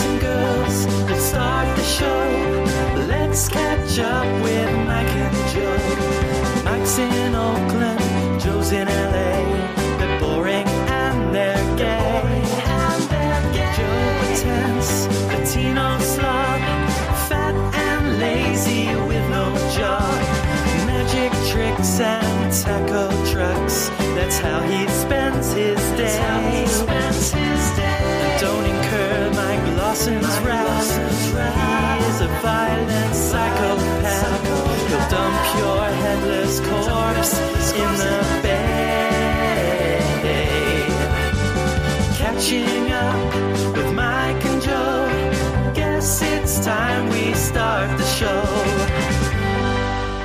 [0.00, 0.23] and
[36.60, 39.98] headless corpse in the bay.
[42.16, 45.72] Catching up with Mike and Joe.
[45.74, 48.42] Guess it's time we start the show.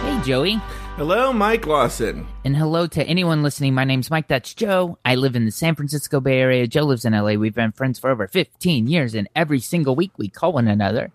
[0.05, 0.62] Hey, Joey.
[0.98, 2.28] Hello, Mike Lawson.
[2.44, 3.74] And hello to anyone listening.
[3.74, 4.27] My name's Mike.
[4.27, 4.98] That's Joe.
[5.05, 6.68] I live in the San Francisco Bay Area.
[6.68, 7.36] Joe lives in LA.
[7.36, 11.10] We've been friends for over 15 years, and every single week we call one another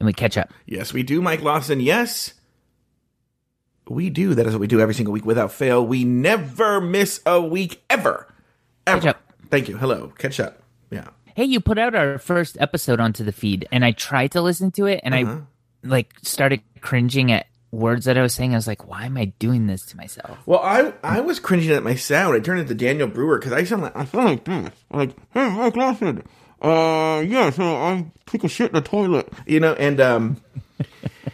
[0.00, 0.52] and we catch up.
[0.66, 1.78] Yes, we do, Mike Lawson.
[1.78, 2.34] Yes,
[3.88, 4.34] we do.
[4.34, 5.84] That is what we do every single week without fail.
[5.86, 8.26] We never miss a week ever.
[8.86, 9.00] Ever.
[9.00, 9.22] Catch up.
[9.50, 9.76] Thank you.
[9.76, 10.12] Hello.
[10.18, 10.62] Catch up.
[10.90, 11.08] Yeah.
[11.34, 14.70] Hey, you put out our first episode onto the feed, and I tried to listen
[14.72, 15.38] to it, and Uh-huh.
[15.84, 18.52] I like started cringing at words that I was saying.
[18.52, 20.38] I was like, why am I doing this to myself?
[20.46, 22.36] Well, I I was cringing at my sound.
[22.36, 24.70] I turned it to Daniel Brewer because I sound like I sound like this.
[24.92, 26.22] Like, hey, Mike Lawson.
[26.60, 27.50] Uh, yeah.
[27.50, 29.28] So I took a shit in the toilet.
[29.46, 30.36] You know, and um.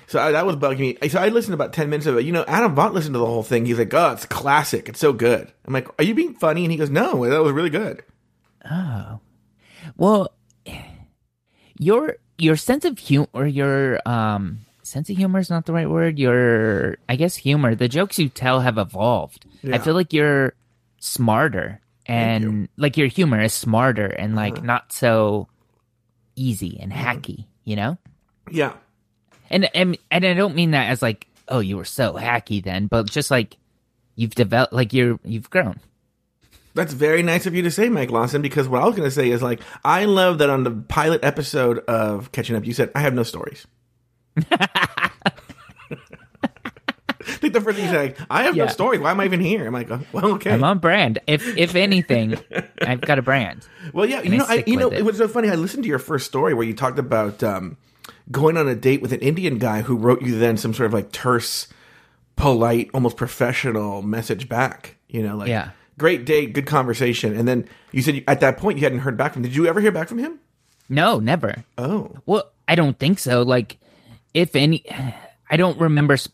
[0.08, 1.08] So I, that was bugging me.
[1.08, 2.24] So I listened to about ten minutes of it.
[2.24, 3.66] You know, Adam Vaught listened to the whole thing.
[3.66, 4.88] He's like, "Oh, it's classic.
[4.88, 7.52] It's so good." I'm like, "Are you being funny?" And he goes, "No, that was
[7.52, 8.02] really good."
[8.68, 9.20] Oh.
[9.96, 10.32] Well,
[11.78, 15.88] your your sense of humor, or your um sense of humor is not the right
[15.88, 16.18] word.
[16.18, 17.74] Your I guess humor.
[17.74, 19.44] The jokes you tell have evolved.
[19.70, 20.54] I feel like you're
[21.00, 22.14] smarter, you.
[22.14, 24.64] and like your humor is smarter and like Uh-huh.
[24.66, 25.48] not so
[26.36, 27.46] easy and hacky.
[27.64, 27.98] You know,
[28.50, 28.72] Yeah.
[29.50, 32.86] And and and I don't mean that as like oh you were so hacky then,
[32.86, 33.56] but just like
[34.16, 35.80] you've developed, like you're you've grown.
[36.74, 39.14] That's very nice of you to say, Mike Lawson, because what I was going to
[39.14, 42.92] say is like, I love that on the pilot episode of Catching Up, you said,
[42.94, 43.66] I have no stories.
[47.20, 48.70] I think the first thing you said, like, I have no Yeah.
[48.70, 49.00] stories.
[49.00, 49.66] Why am I even here?
[49.66, 50.52] I'm like, oh, well, okay.
[50.52, 51.18] I'm on brand.
[51.26, 52.38] If if anything,
[52.82, 53.66] I've got a brand.
[53.92, 54.98] well, yeah, you know, I, you know, it.
[54.98, 55.48] it was so funny.
[55.50, 57.76] I listened to your first story where you talked about um,
[58.30, 60.92] going on a date with an Indian guy who wrote you then some sort of
[60.92, 61.68] like terse,
[62.36, 64.96] polite, almost professional message back.
[65.08, 65.70] You know, like, Yeah.
[65.98, 67.34] great date, good conversation.
[67.36, 69.50] And then you said you, at that point you hadn't heard back from him.
[69.50, 70.38] Did you ever hear back from him?
[70.88, 71.64] No, never.
[71.76, 72.12] Oh.
[72.26, 73.42] Well, I don't think so.
[73.42, 73.78] Like,
[74.34, 74.84] if any,
[75.50, 76.28] I don't remember s-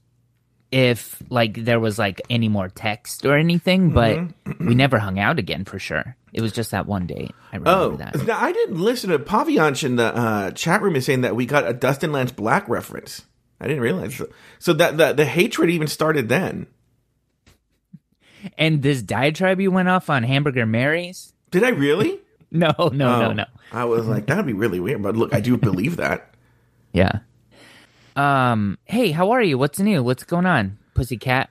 [0.74, 4.66] if like there was like any more text or anything, but Mm-hmm.
[4.68, 6.16] we never hung out again for sure.
[6.32, 7.30] It was just that one date.
[7.52, 8.28] I remember Oh, that.
[8.28, 11.66] I didn't listen to Pavianch in the uh, chat room is saying that we got
[11.68, 13.22] a Dustin Lance Black reference.
[13.60, 14.16] I didn't realize.
[14.16, 16.66] So, so that the, the hatred even started then.
[18.58, 21.32] And this diatribe you went off on Hamburger Mary's?
[21.50, 22.20] Did I really?
[22.50, 23.44] No, no, no, Oh, no.
[23.72, 25.02] I was like, that'd be really weird.
[25.02, 26.30] But look, I do believe that.
[26.92, 27.18] Yeah.
[28.16, 28.78] Um.
[28.84, 29.58] Hey, how are you?
[29.58, 30.02] What's new?
[30.02, 31.50] What's going on, Pussycat?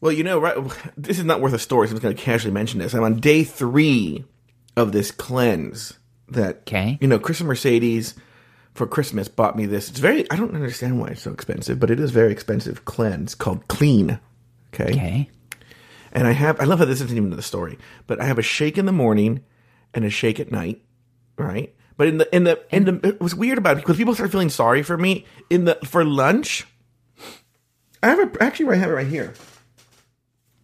[0.00, 0.56] Well, you know, right?
[0.96, 2.94] This is not worth a story, so I'm just going to casually mention this.
[2.94, 4.24] I'm on day three
[4.76, 5.94] of this cleanse
[6.28, 6.98] that, Okay.
[7.00, 8.14] you know, Chris and Mercedes
[8.74, 9.88] for Christmas bought me this.
[9.88, 13.34] It's very, I don't understand why it's so expensive, but it is very expensive cleanse
[13.34, 14.18] called Clean.
[14.74, 14.90] Okay.
[14.92, 15.30] Okay.
[16.12, 18.42] And I have, I love how this isn't even the story, but I have a
[18.42, 19.42] shake in the morning
[19.94, 20.82] and a shake at night,
[21.38, 21.74] right?
[21.96, 24.32] But in the, in the, in the, it was weird about it because people start
[24.32, 26.66] feeling sorry for me in the, for lunch.
[28.02, 29.34] I have a, actually, I have it right here.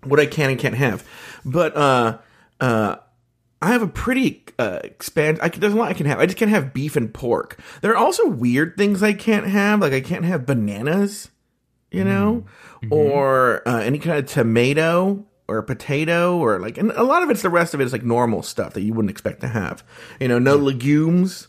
[0.05, 1.07] What I can and can't have.
[1.45, 2.19] But, uh,
[2.61, 2.97] uh,
[3.63, 5.39] I have a pretty uh, expand.
[5.43, 6.19] I can, there's a lot I can have.
[6.19, 7.61] I just can't have beef and pork.
[7.83, 9.81] There are also weird things I can't have.
[9.81, 11.29] Like I can't have bananas,
[11.91, 12.47] you know,
[12.91, 16.79] or uh, any kind of tomato or a potato or like.
[16.79, 18.95] And a lot of it's the rest of it is like normal stuff that you
[18.95, 19.83] wouldn't expect to have.
[20.21, 21.49] You know, no legumes.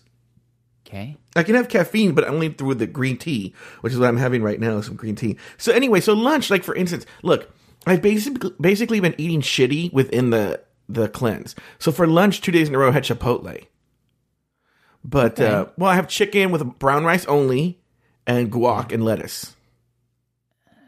[0.86, 1.18] Okay.
[1.36, 4.44] I can have caffeine, but only through the green tea, which is what I'm having
[4.44, 5.38] right now, some green tea.
[5.58, 7.50] So anyway, so lunch, like for instance, look,
[7.86, 11.56] I've basically basically been eating shitty within the the cleanse.
[11.80, 13.66] So for lunch, two days in a row, I had Chipotle.
[15.04, 17.80] But uh, well, I have chicken with brown rice only,
[18.28, 19.56] and guac and lettuce.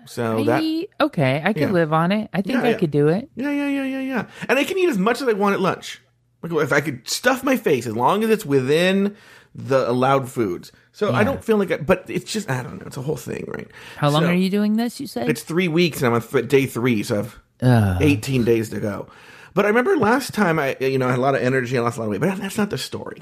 [0.06, 0.64] So that
[1.02, 1.72] okay, I could Yeah.
[1.72, 2.30] live on it.
[2.34, 2.78] I think Yeah, I yeah.
[2.78, 3.30] could do it.
[3.36, 4.26] Yeah, yeah, yeah, yeah, yeah.
[4.50, 6.02] And I can eat as much as I want at lunch.
[6.42, 9.16] Like if I could stuff my face, as long as it's within
[9.56, 10.72] the allowed foods.
[10.92, 12.86] So I don't feel like, I, but it's just I don't know.
[12.86, 13.68] It's a whole thing, right?
[13.98, 15.00] How long are you doing this?
[15.00, 15.30] You said.
[15.30, 18.02] It's three weeks, and I'm on th- day three, so I've Ugh.
[18.02, 19.08] 18 days to go.
[19.54, 21.82] But I remember last time I, you know, I had a lot of energy, I
[21.82, 22.22] lost a lot of weight.
[22.22, 23.22] But that's not the story.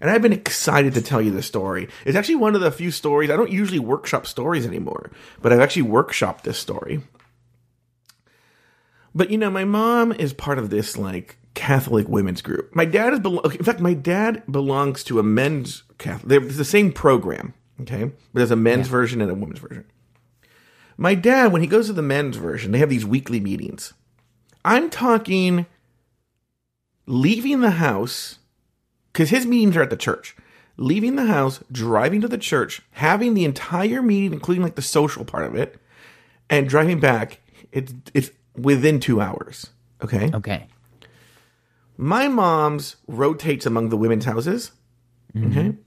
[0.00, 1.88] And I've been excited to tell you this story.
[2.04, 3.30] It's actually one of the few stories.
[3.30, 5.10] I don't usually workshop stories anymore,
[5.40, 7.02] but I've actually workshopped this story.
[9.14, 12.74] But you know, my mom is part of this like Catholic women's group.
[12.74, 16.28] My dad is, belo- in fact, my dad belongs to a men's Catholic.
[16.28, 18.04] They're the same program, okay?
[18.04, 19.86] But there's a men's version and a women's version.
[20.98, 23.94] My dad, when he goes to the men's version, they have these weekly meetings.
[24.64, 25.66] I'm talking
[27.06, 28.38] leaving the house
[29.16, 30.36] because his meetings are at the church.
[30.76, 35.24] Leaving the house, driving to the church, having the entire meeting, including like the social
[35.24, 35.80] part of it,
[36.50, 37.40] and driving back.
[37.72, 39.70] It's it's within two hours.
[40.04, 40.30] Okay.
[40.34, 40.66] Okay.
[41.96, 44.72] My mom's rotates among the women's houses.
[45.34, 45.58] Mm-hmm.
[45.58, 45.78] Okay.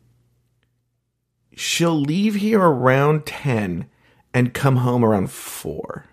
[1.56, 3.88] She'll leave here around 10
[4.34, 6.06] and come home around 4.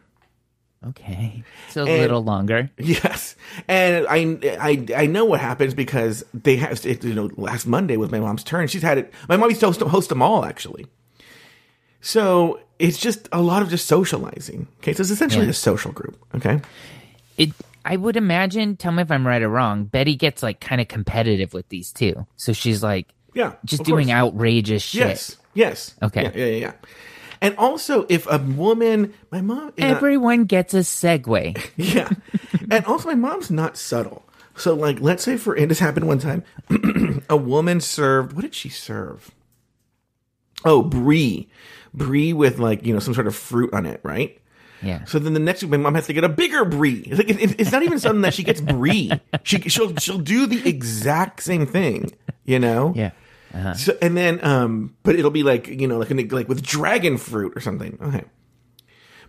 [0.89, 1.43] Okay.
[1.71, 2.71] So a little longer.
[2.79, 3.35] Yes.
[3.67, 7.97] And I, I, I know what happens because they have, it, you know, last Monday
[7.97, 8.69] was my mom's turn.
[8.69, 9.13] She's had it.
[9.29, 10.87] My mom used to host, host them all, actually.
[12.01, 14.69] So it's just a lot of just socializing.
[14.79, 14.93] Okay.
[14.93, 15.51] So it's essentially Yeah.
[15.51, 16.19] a social group.
[16.35, 16.61] Okay.
[17.39, 17.51] It.
[17.85, 18.77] I would imagine.
[18.77, 19.85] Tell me if I'm right or wrong.
[19.85, 23.53] Betty gets like kind of competitive with these two, So she's like Yeah.
[23.65, 24.17] just doing course.
[24.17, 25.01] outrageous shit.
[25.09, 25.37] Yes.
[25.55, 25.95] Yes.
[26.03, 26.23] Okay.
[26.25, 26.73] Yeah, yeah, yeah, yeah.
[27.41, 31.59] And also, if a woman, my mom, Everyone gets a segue.
[31.77, 32.09] yeah,
[32.71, 34.23] and also my mom's not subtle.
[34.57, 36.43] So, like, let's say for and this happened one time,
[37.29, 38.33] a woman served.
[38.33, 39.31] What did she serve?
[40.65, 41.49] Oh, brie,
[41.95, 44.41] brie with like you know some sort of fruit on it, right?
[44.83, 45.05] Yeah.
[45.05, 47.01] So then the next week, my mom has to get a bigger brie.
[47.07, 49.11] It's, like, it- it's not even something that she gets brie.
[49.43, 52.13] She she'll she'll do the exact same thing,
[52.45, 52.93] you know.
[52.97, 53.11] Yeah.
[53.55, 53.75] Uh-huh.
[53.75, 57.17] So and then um, but it'll be like you know like an, like with dragon
[57.19, 57.99] fruit or something.
[58.01, 58.25] Okay.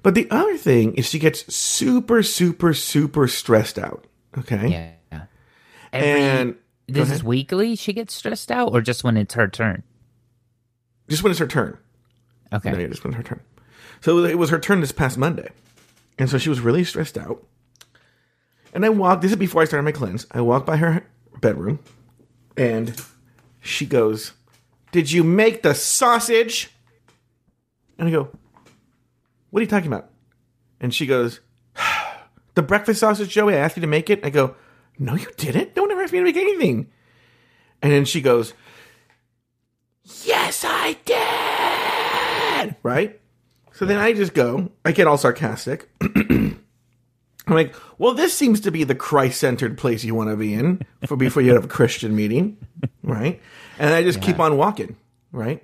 [0.03, 4.05] But the other thing is she gets super super super stressed out.
[4.37, 4.93] Okay.
[5.11, 5.23] Yeah.
[5.93, 6.55] Every, And
[6.87, 7.75] this is weekly.
[7.75, 9.83] She gets stressed out, or just when it's her turn.
[11.07, 11.77] just when it's her turn.
[12.51, 12.71] Okay.
[12.71, 13.41] No, yeah, just when it's her turn.
[14.01, 15.49] So it was her turn this past Monday,
[16.19, 17.43] and so she was really stressed out.
[18.73, 19.21] And I walked.
[19.21, 20.27] This is before I started my cleanse.
[20.31, 21.05] I walked by her
[21.41, 21.79] bedroom,
[22.55, 23.01] and
[23.67, 24.33] she goes,
[24.91, 26.69] "Did you make the sausage?"
[27.97, 28.29] And I go,
[29.49, 30.09] "What are you talking about?"
[30.79, 31.39] And she goes,
[32.55, 33.55] "The breakfast sausage, Joey.
[33.55, 34.55] I asked you to make it." I go,
[34.97, 35.75] "No, you didn't.
[35.75, 36.89] No one ever asked me to make anything."
[37.81, 38.53] And then she goes,
[40.23, 42.75] Yes, I did.
[42.83, 43.19] Right?
[43.73, 45.89] So then I just go, I get all sarcastic.
[47.47, 50.53] I'm like, well, this seems to be the Christ centered place you want to be
[50.53, 52.57] in for before you have a Christian meeting.
[53.03, 53.41] Right?
[53.79, 54.97] And I just keep on walking.
[55.31, 55.63] Right?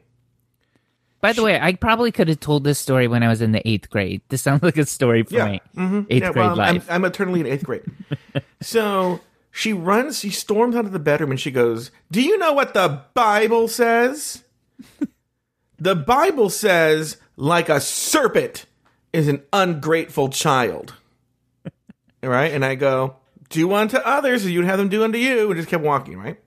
[1.21, 3.65] By the way, I probably could have told this story when I was in the
[3.67, 4.21] eighth grade.
[4.29, 5.45] This sounds like a story for Yeah.
[5.45, 6.05] my Mhm.
[6.09, 6.87] eighth Yeah, grade well, I'm, life.
[6.89, 7.83] I'm eternally in eighth grade.
[8.61, 9.21] so
[9.51, 12.73] she runs, she storms out of the bedroom and she goes, Do you know what
[12.73, 14.43] the Bible says?
[15.79, 18.65] the Bible says, like a serpent
[19.11, 20.93] is an ungrateful child.
[22.29, 22.51] Right?
[22.51, 23.17] And I go,
[23.49, 25.47] Do unto others as you'd have them do unto you.
[25.51, 26.39] And just kept walking, right?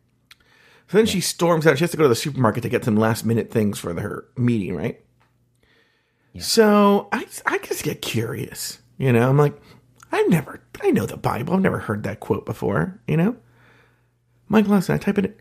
[0.88, 1.78] So then she storms out.
[1.78, 4.28] She has to go to the supermarket to get some last minute things for her
[4.37, 5.00] meeting, right?
[6.38, 9.28] So I, I just get curious, you know.
[9.28, 9.55] I'm like,
[10.12, 11.55] I've never, I know the Bible.
[11.55, 13.37] I've never heard that quote before, you know.
[14.49, 15.40] Michael Lawson, I type in it.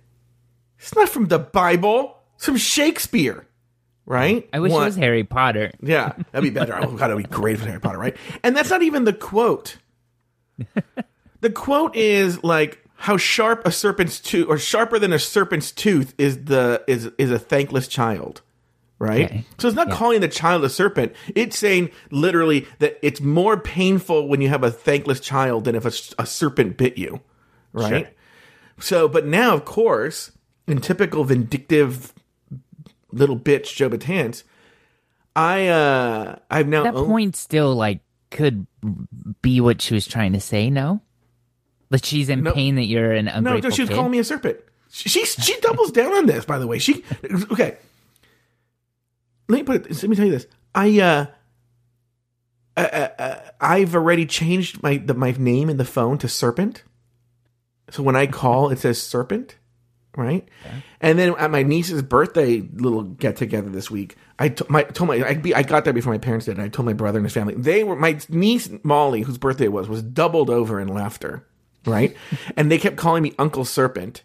[0.79, 2.17] It's not from the Bible.
[2.35, 3.45] It's from Shakespeare,
[4.05, 4.49] right?
[4.53, 5.71] I wish One- it was Harry Potter.
[5.81, 6.75] yeah, that'd be better.
[6.81, 8.15] Oh god, that'd be great for Harry Potter, right?
[8.43, 9.77] And that's not even the quote.
[11.41, 16.13] the quote is like how sharp a serpent's tooth, or sharper than a serpent's tooth,
[16.17, 18.41] is the is is a thankless child,
[18.99, 19.25] right?
[19.25, 19.45] Okay.
[19.57, 21.13] So it's not calling the child a serpent.
[21.35, 25.85] It's saying literally that it's more painful when you have a thankless child than if
[25.85, 27.21] a serpent bit you,
[27.73, 28.15] right?
[28.79, 30.31] So, but now, of course,
[30.67, 32.13] in typical vindictive
[33.11, 34.43] little bitch Joe Betance,
[35.35, 37.99] I uh I've now That owned- point still like
[38.31, 38.65] could
[39.41, 40.69] be what she was trying to say.
[40.69, 41.01] No,
[41.89, 42.53] but she's in No.
[42.53, 43.95] pain that you're an no, ungrateful no, she was kid.
[43.95, 44.57] calling me a serpent.
[44.89, 46.45] She she, she doubles down on this.
[46.45, 47.03] By the way, she
[47.51, 47.77] okay.
[49.47, 49.89] Let me put it.
[49.91, 50.47] Let me tell you this.
[50.73, 51.25] I uh.
[52.77, 56.83] Uh, uh, uh, I've already changed my the, my name in the phone to Serpent.
[57.89, 59.55] So when I call, it says Serpent,
[60.17, 60.45] right?
[60.99, 65.07] And then at my niece's birthday little get together this week, I t- my, told
[65.07, 66.57] my I, be, I got there before my parents did.
[66.57, 69.65] And I told my brother and his family they were my niece Molly, whose birthday
[69.65, 71.45] it was, was doubled over in laughter,
[71.85, 72.15] right?
[72.57, 74.23] and they kept calling me Uncle Serpent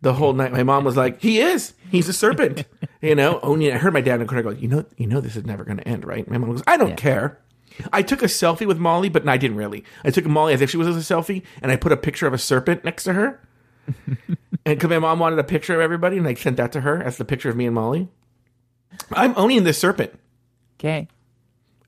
[0.00, 0.52] the whole night.
[0.52, 1.74] My mom was like, "He is.
[1.90, 2.64] He's a serpent."
[3.00, 3.40] you know.
[3.42, 5.36] Oh, Only I heard my dad in the corner go, "You know, you know, this
[5.36, 7.38] is never going to end, right?" My mom goes, "I don't care."
[7.92, 9.84] I took a selfie with Molly, but no, I didn't really.
[10.04, 12.34] I took Molly as if she was a selfie, and I put a picture of
[12.34, 13.40] a serpent next to her.
[14.26, 17.00] and because my mom wanted a picture of everybody, and I sent that to her
[17.02, 18.08] as the picture of me and Molly.
[19.12, 20.18] I'm owning this serpent,
[20.78, 21.08] Okay.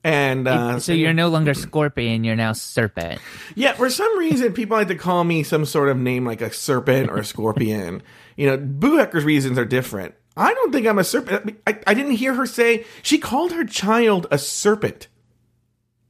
[0.03, 3.21] and uh, so you're no longer scorpion, you're now serpent.
[3.55, 6.51] Yeah, for some reason, people like to call me some sort of name like a
[6.51, 8.01] serpent or a scorpion.
[8.35, 10.15] you know, Boo Hecker's reasons are different.
[10.37, 11.59] I don't think I'm a serpent.
[11.67, 15.07] I, I didn't hear her say she called her child a serpent.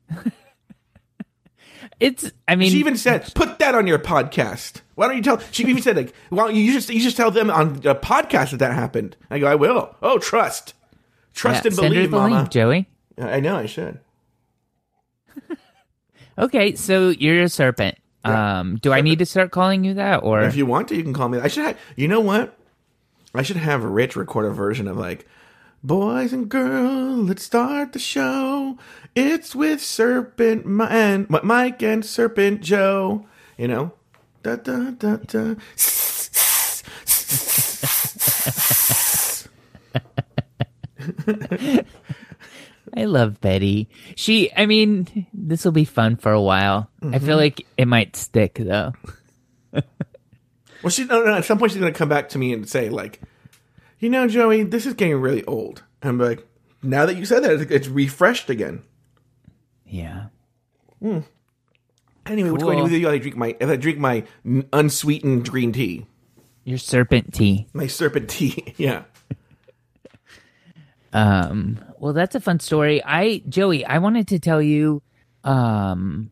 [2.00, 5.40] It's I mean She even said, "Put that on your podcast." Why don't you tell?
[5.52, 8.52] She even said, "Like, why don't you just you just tell them on a podcast
[8.52, 10.74] that that happened?" I go, "I will." Oh, trust,
[11.34, 12.36] trust yeah, and believe, Mama.
[12.36, 12.88] link, Joey.
[13.18, 14.00] I know I should.
[16.38, 17.98] Okay, so you're a serpent.
[18.24, 21.04] Um, do I need to start calling you that, or If you want to, you
[21.04, 21.40] can call me.
[21.40, 21.66] I should.
[21.66, 22.58] Have, you know what?
[23.34, 25.28] I should have Rich record a version of like,
[25.84, 28.78] "Boys and girls, let's start the show.
[29.14, 33.26] It's with Serpent and Mike and Serpent Joe."
[33.58, 33.94] You know,
[34.42, 35.56] da da da da.
[42.98, 43.90] I love Betty.
[44.16, 46.90] She, I mean, this will be fun for a while.
[47.02, 47.26] I Mm-hmm.
[47.26, 48.94] feel like it might stick though.
[50.84, 51.36] Well, she no, no.
[51.36, 53.22] At some point, she's gonna come back to me and say like,
[54.00, 56.44] "You know, Joey, this is getting really old." I'm like,
[56.82, 58.82] now that you said that, it's- it's refreshed again.
[59.86, 60.30] Yeah.
[62.26, 63.08] Anyway, what's going on with you?
[63.08, 64.24] I drink my, if I drink my
[64.74, 66.08] unsweetened green tea,
[66.64, 67.68] Your serpent tea.
[67.74, 68.74] my serpent tea.
[68.78, 69.04] yeah.
[71.14, 73.04] Um, well, that's a fun story.
[73.04, 75.02] I, Joey, I wanted to tell you,
[75.44, 76.32] um,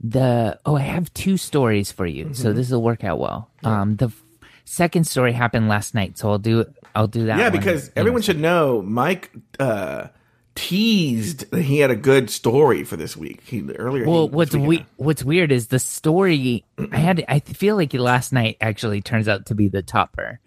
[0.00, 2.26] the, oh, I have two stories for you.
[2.26, 2.34] Mm-hmm.
[2.34, 3.50] So this will work out well.
[3.64, 4.22] Um, the f-
[4.64, 6.18] second story happened last night.
[6.18, 7.38] So I'll do, I'll do that.
[7.38, 10.08] Yeah, because everyone should know Mike uh,
[10.54, 13.42] teased that he had a good story for this week.
[13.44, 14.06] He earlier.
[14.06, 16.64] Well, he, what's we- what's weird is the story.
[16.92, 17.24] I had.
[17.28, 20.40] I feel like last night actually turns out to be the topper.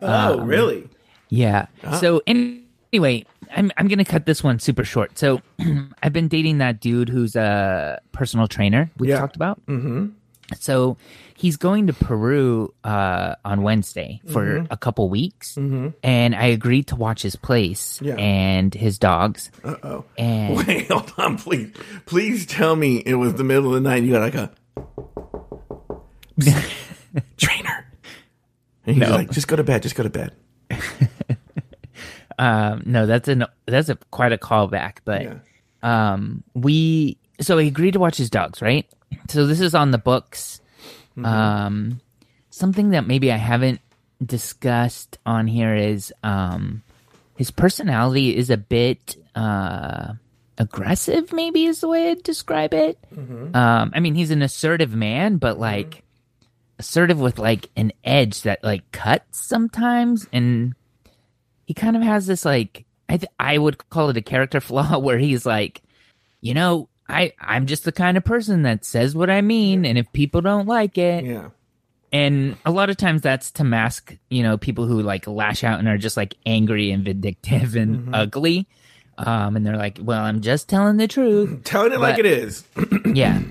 [0.00, 0.88] Oh, really?
[1.28, 1.66] Yeah.
[2.00, 2.22] So
[2.92, 5.18] anyway, I'm I'm gonna cut this one super short.
[5.18, 5.40] So
[6.02, 9.18] I've been dating that dude who's a personal trainer we Yeah.
[9.20, 9.64] talked about.
[9.66, 10.08] Mm-hmm.
[10.58, 10.96] So
[11.34, 14.66] he's going to Peru uh, on Wednesday for Mm-hmm.
[14.72, 18.14] a couple weeks, and I agreed to watch his place Yeah.
[18.16, 19.50] and his dogs.
[19.62, 20.04] Uh oh.
[20.16, 21.70] And Wait, hold on, please.
[22.06, 23.98] Please tell me it was the middle of the night.
[23.98, 24.50] and You got like a
[27.36, 27.86] trainer.
[28.86, 29.10] And he's No.
[29.10, 29.82] like, just go to bed.
[29.82, 30.32] Just go to bed.
[32.38, 35.22] um, no, that's an that's a quite a callback, but.
[35.22, 35.34] Yeah.
[35.82, 38.84] um we so he agreed to watch his dogs right?
[39.28, 40.60] So this is on the books.
[41.22, 42.00] Um
[42.50, 43.80] something that maybe i haven't
[44.24, 46.82] discussed on here is um
[47.36, 50.14] his personality is a bit uh
[50.58, 52.98] aggressive maybe is the way i'd describe it.
[53.16, 56.02] Um i mean he's an assertive man but like
[56.80, 60.74] assertive with like an edge that like cuts sometimes and
[61.68, 64.96] he kind of has this like I th- I would call it a character flaw
[64.98, 65.82] where he's like,
[66.40, 69.98] you know, I I'm just the kind of person that says what I mean, and
[69.98, 71.50] if people don't like it, Yeah.
[72.10, 75.78] and a lot of times that's to mask, you know, people who like lash out
[75.78, 78.66] and are just like angry and vindictive and ugly,
[79.18, 82.64] um, and they're like, well, I'm just telling the truth, Telling it like it is.
[83.04, 83.42] yeah.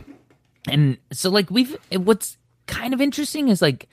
[0.68, 3.88] And so like we've what's kind of interesting is like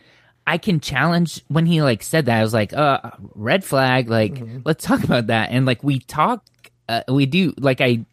[0.47, 2.99] I can challenge when he like said that I was like uh
[3.35, 6.45] red flag like let's talk about that and like we talk
[6.89, 8.05] uh, we do like I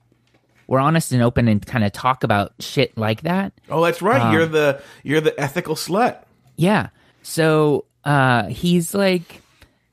[0.68, 3.52] we're honest and open and kind of talk about shit like that.
[3.70, 4.22] Oh, that's right.
[4.22, 6.24] Um, you're the you're the ethical slut.
[6.56, 6.90] Yeah.
[7.24, 9.42] So uh he's like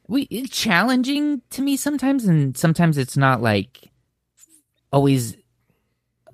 [0.06, 3.90] we challenging to me sometimes and sometimes it's not like
[4.92, 5.36] always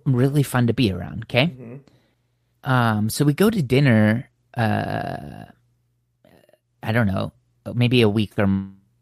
[0.05, 1.81] really fun to be around, okay?
[2.63, 5.47] Um so we go to dinner uh
[6.85, 7.33] I don't know,
[7.75, 8.47] maybe a week or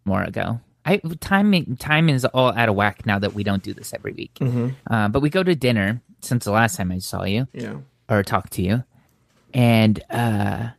[0.05, 0.61] more ago.
[0.85, 4.13] I time time is all out of whack now that we don't do this every
[4.13, 4.39] week.
[4.91, 7.77] Uh, but we go to dinner since the last time I saw you Yeah.
[8.09, 8.83] or talked to you.
[9.55, 10.71] And uh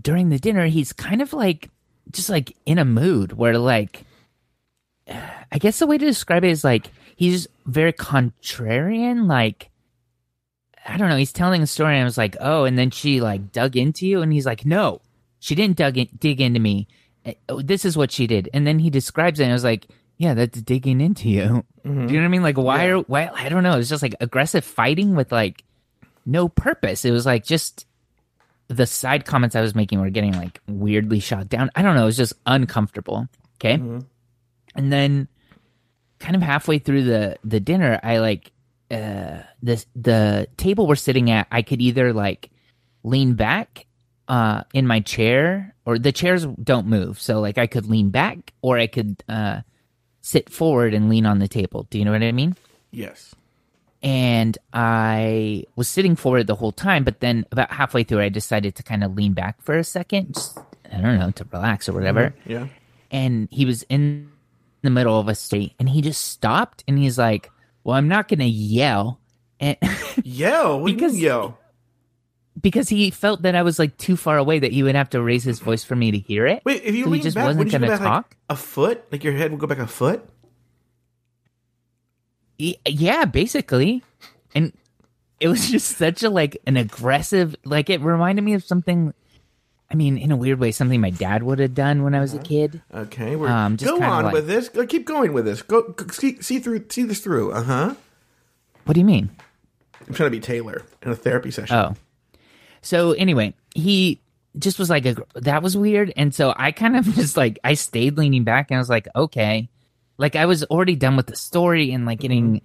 [0.00, 1.68] during the dinner he's kind of like
[2.12, 4.04] just like in a mood where like
[5.08, 9.70] I guess the way to describe it is like he's very contrarian like
[10.86, 13.20] I don't know, he's telling a story and I was like, "Oh," and then she
[13.20, 15.02] like dug into you and he's like, "No.
[15.40, 16.88] She didn't dug in, dig into me.
[17.24, 19.64] Uh, oh, This is what she did." And then he describes it and I was
[19.64, 22.42] like, "Yeah, that's digging into you." Do you know what I mean?
[22.42, 25.64] Like why are why I don't know, it's just like aggressive fighting with like
[26.26, 27.04] no purpose.
[27.04, 27.86] It was like just
[28.68, 31.70] the side comments I was making were getting like weirdly shot down.
[31.74, 32.02] I don't know.
[32.02, 33.26] It was just uncomfortable.
[33.54, 33.74] Okay.
[34.74, 35.26] And then
[36.18, 38.52] kind of halfway through the, the dinner, I like,
[38.90, 42.50] uh, the, the table we're sitting at, I could either like
[43.02, 43.86] lean back
[44.28, 48.52] uh in my chair or the chairs don't move so like i could lean back
[48.62, 49.60] or i could uh
[50.20, 52.54] sit forward and lean on the table do you know what i mean
[52.90, 53.34] Yes.
[54.02, 58.74] and i was sitting forward the whole time but then about halfway through i decided
[58.76, 60.58] to kind of lean back for a second just
[60.92, 62.68] i don't know to relax or whatever Yeah.
[63.10, 64.30] and he was in
[64.82, 67.50] the middle of a street and he just stopped and he's like
[67.82, 69.18] well i'm not gonna yell
[69.60, 69.76] and
[70.22, 70.78] Yell.
[70.80, 71.58] What do you Because- mean yell?
[72.60, 75.20] Because he felt that i was like too far away that he would have to
[75.22, 77.46] raise his voice for me to hear it Wait, if you So lean just back,
[77.46, 79.04] wasn't you go gonna back like a foot?
[79.12, 80.28] Like your head would go back a foot?
[82.58, 84.02] Yeah basically
[84.54, 84.72] and
[85.40, 89.14] it was just such a like an aggressive like it reminded me of something
[89.90, 92.34] i mean in a weird way something my dad would have done when i was
[92.34, 94.68] a kid Okay, we're Um, just go on like- with this.
[94.88, 95.62] Keep going with this.
[95.62, 97.52] Go, go see, see through, see this through.
[97.52, 97.94] Uh huh.
[98.84, 99.30] what do you mean
[100.06, 101.76] I'm trying to be Taylor in a therapy session.
[101.76, 101.94] Oh.
[102.82, 104.20] So anyway, he
[104.58, 106.12] just was like, a, that was weird.
[106.16, 109.08] And so I kind of just like, I stayed leaning back and I was like,
[109.14, 109.68] okay.
[110.16, 112.60] Like I was already done with the story and like getting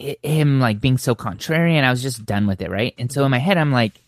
[0.00, 0.06] mm-hmm.
[0.06, 1.84] hi- him like being so contrarian.
[1.84, 2.70] I was just done with it.
[2.70, 2.94] Right.
[2.98, 4.00] And so in my head, I'm like,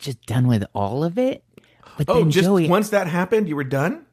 [0.00, 1.44] just done with all of it.
[1.96, 4.06] But oh, then just Joey, once that happened, you were done.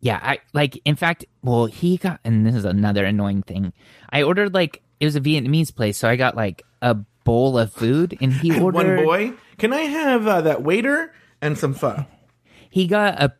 [0.00, 3.72] Yeah, I like in fact, well, he got and this is another annoying thing.
[4.10, 7.72] I ordered like it was a Vietnamese place, so I got like a bowl of
[7.72, 9.32] food and he ordered one boy.
[9.58, 12.06] Can I have uh, that waiter and some pho?
[12.70, 13.32] he got a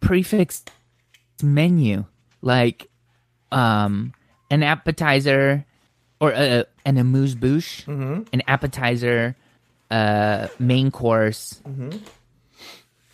[0.00, 0.64] prix fixe
[1.42, 2.04] menu
[2.40, 2.88] like
[3.52, 4.12] um
[4.50, 5.64] an appetizer
[6.20, 9.36] or a, an amuse bouche, an appetizer,
[9.90, 11.60] uh main course.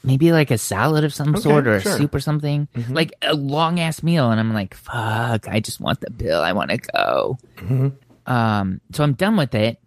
[0.05, 1.97] Maybe like a salad of some sort or a sure.
[1.99, 2.69] soup or something.
[2.89, 6.41] Like a long ass meal and I'm like, fuck, I just want the bill.
[6.41, 7.39] I want to go.
[8.27, 9.79] Um so I'm done with it.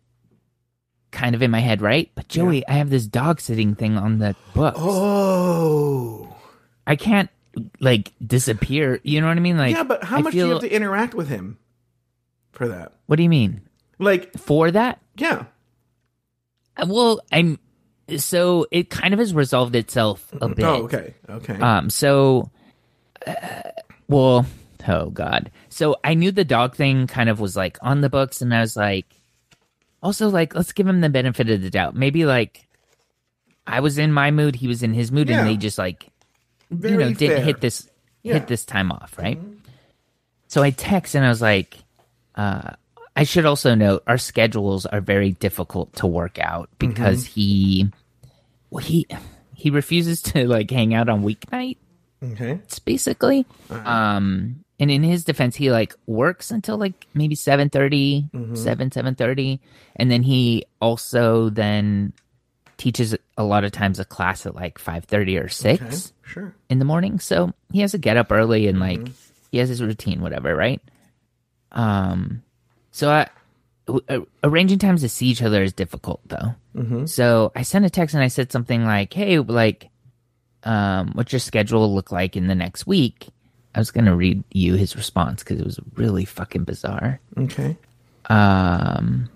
[1.12, 2.10] Kind of in my head, right?
[2.16, 4.78] But Joey, I have this dog sitting thing on the books.
[4.82, 6.34] Oh,
[6.88, 7.30] I can't
[7.80, 9.00] like disappear.
[9.04, 9.58] You know what I mean?
[9.58, 11.58] Like, yeah, but how I much do you have to interact with him
[12.54, 12.94] for that?
[13.08, 13.62] What do you mean
[14.00, 15.00] Like, for that?
[15.18, 15.46] yeah,
[16.78, 17.60] Uh, Well, I'm
[18.18, 20.64] so it kind of has resolved itself a bit.
[20.66, 21.90] oh, okay, okay, Um.
[21.90, 22.50] So,
[23.28, 23.34] uh,
[24.08, 24.46] well,
[24.88, 25.52] oh god.
[25.70, 28.62] So I knew the dog thing kind of was like on the books, and I
[28.62, 29.06] was like,
[30.02, 31.96] also like, let's give him the benefit of the doubt.
[31.96, 32.68] Maybe like,
[33.68, 35.40] I was in my mood, he was in his mood, Yeah.
[35.42, 36.10] and they just like
[36.72, 37.46] Very you know didn't fair.
[37.46, 37.88] hit this
[38.24, 38.34] Yeah.
[38.34, 39.40] hit this time off right
[40.48, 41.78] so i text and i was like
[42.36, 42.72] uh
[43.16, 47.90] i should also note our schedules are very difficult to work out because he
[48.70, 49.08] well he
[49.56, 51.78] he refuses to like hang out on weeknight.
[52.24, 58.90] Okay, basically um and in his defense he like works until like maybe 7.30 7
[58.90, 59.60] 7.30
[59.96, 62.12] and then he also then
[62.78, 66.56] teaches a lot of times a class at like 5.30 or 6 okay, sure.
[66.68, 67.20] in the morning.
[67.20, 69.08] So he has to get up early and like
[69.52, 70.82] he has his routine whatever right?
[71.72, 72.42] Um
[72.92, 73.30] so i
[73.88, 76.56] uh, arranging times to see each other is difficult though.
[77.06, 79.90] So i sent a text and i said something like hey like
[80.64, 83.30] um what's your schedule look like in the next week
[83.76, 87.78] i was gonna read you his response because it was really fucking bizarre Okay,
[88.30, 89.30] um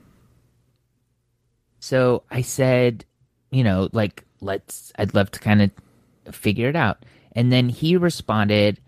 [1.85, 3.05] so I said,
[3.51, 7.05] you know, like let's I'd love to kind of figure it out.
[7.33, 8.81] And then he responded,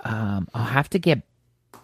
[0.00, 1.20] um, I'll have to get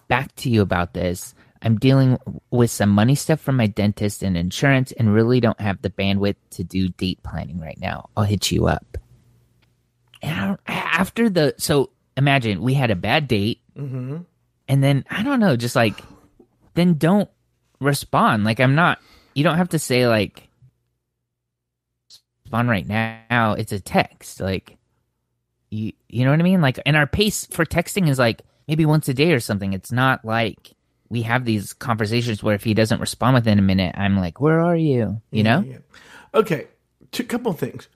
[0.08, 1.34] back to you about this.
[1.60, 2.16] I'm dealing
[2.50, 6.36] with some money stuff from my dentist and insurance and really don't have the bandwidth
[6.52, 8.08] to do date planning right now.
[8.16, 8.96] I'll hit you up.
[10.22, 14.18] And after the so imagine we had a bad date mm-hmm.
[14.68, 16.02] and then I don't know, just like
[16.74, 17.30] then don't
[17.80, 18.44] respond.
[18.44, 18.98] Like I'm not.
[19.34, 20.48] You don't have to say like
[22.44, 23.54] respond right now.
[23.58, 24.40] It's a text.
[24.40, 24.76] Like
[25.70, 26.60] you, you know what I mean.
[26.60, 29.72] Like, and our pace for texting is like maybe once a day or something.
[29.72, 30.74] It's not like
[31.08, 34.60] we have these conversations where if he doesn't respond within a minute, I'm like, where
[34.60, 35.20] are you?
[35.30, 35.64] You know?
[35.66, 35.78] Yeah.
[36.32, 36.68] Okay,
[37.12, 37.88] two couple things.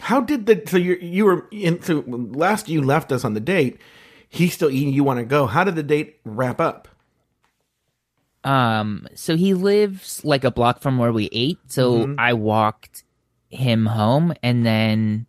[0.00, 3.40] How did the so you you were in so last you left us on the
[3.40, 3.78] date?
[4.28, 4.92] He's still eating.
[4.92, 5.46] You want to go?
[5.46, 6.88] How did the date wrap up?
[8.44, 11.58] Um, so he lives like a block from where we ate.
[11.68, 13.02] So I walked
[13.48, 15.26] him home and then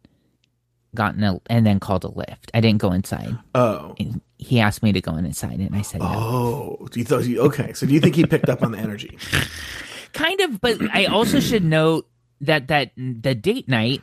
[0.93, 2.49] gotten a and then called a Lyft.
[2.53, 3.37] I didn't go inside.
[3.55, 6.07] Oh, And he asked me to go inside and I said no.
[6.07, 7.73] oh, you thought you okay?
[7.73, 9.17] So do you think he picked up on the energy?
[10.13, 12.07] Kind of, but I also should note
[12.41, 14.01] that that the date night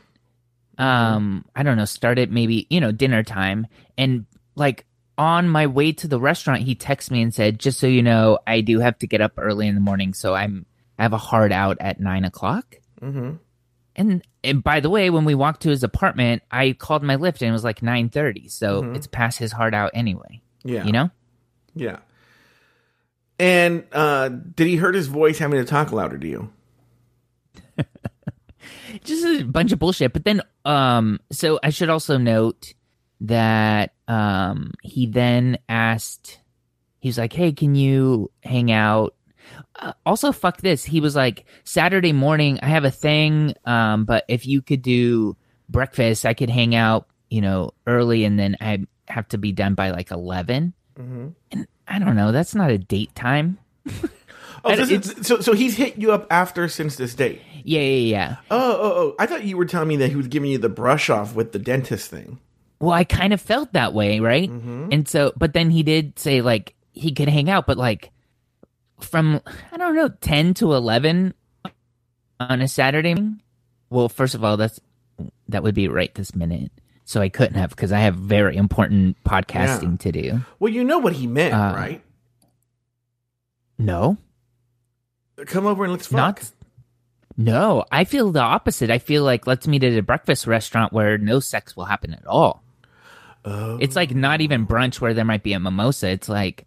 [0.77, 4.85] um I don't know, start started maybe, you know, dinner time and like
[5.17, 8.39] on my way to the restaurant he texted me and said, just so you know,
[8.45, 10.65] I do have to get up early in the morning, so I'm
[10.97, 12.75] I have a hard out at nine o'clock.
[13.01, 13.35] Mm-hmm.
[13.95, 17.41] and and by the way, when we walked to his apartment, I called my Lyft
[17.41, 20.41] and it was like nine thirty, so it's past his heart out anyway.
[20.59, 20.69] Mm-hmm.
[20.69, 20.85] Yeah.
[20.85, 21.09] you know.
[21.75, 21.97] Yeah.
[23.37, 26.51] And uh, did he hurt his voice having to talk louder to you?
[29.03, 30.13] Just a bunch of bullshit.
[30.13, 32.73] But then, um, so I should also note
[33.21, 36.39] that um, he then asked,
[36.99, 39.15] he was like, "Hey, can you hang out?"
[39.75, 40.83] Uh, also, fuck this.
[40.83, 45.35] He was like, "Saturday morning, I have a thing, um, but if you could do
[45.69, 49.75] breakfast, I could hang out, you know, early, and then I have to be done
[49.75, 51.27] by like 11 Mm-hmm.
[51.51, 52.31] And I don't know.
[52.31, 53.57] That's not a date time.
[54.63, 57.41] Oh, so, is- so so he's hit you up after since this date.
[57.63, 58.35] Yeah, yeah, yeah.
[58.51, 59.15] Oh, oh, oh!
[59.19, 61.51] I thought you were telling me that he was giving you the brush off with
[61.51, 62.39] the dentist thing.
[62.79, 64.49] Well, I kind of felt that way, right?
[64.49, 68.11] And so, but then he did say like he could hang out, but like
[68.99, 69.41] from
[69.71, 71.33] I don't know ten to eleven
[72.39, 73.15] on a Saturday.
[73.89, 74.79] Well, first of all, that's
[75.47, 76.71] that would be right this minute,
[77.05, 80.41] so I couldn't have because I have very important podcasting to do.
[80.59, 82.01] Well, you know what he meant, Uh, right?
[83.77, 84.17] No,
[85.45, 86.17] Come over and let's fuck.
[86.17, 86.51] not.
[87.37, 88.89] No, I feel the opposite.
[88.89, 92.25] I feel like let's meet at a breakfast restaurant where no sex will happen at
[92.25, 92.63] all.
[93.43, 93.77] Oh.
[93.79, 94.65] It's like not even oh.
[94.65, 96.09] brunch where there might be a mimosa.
[96.09, 96.65] It's like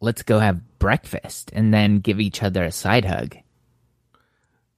[0.00, 3.36] let's go have breakfast and then give each other a side hug.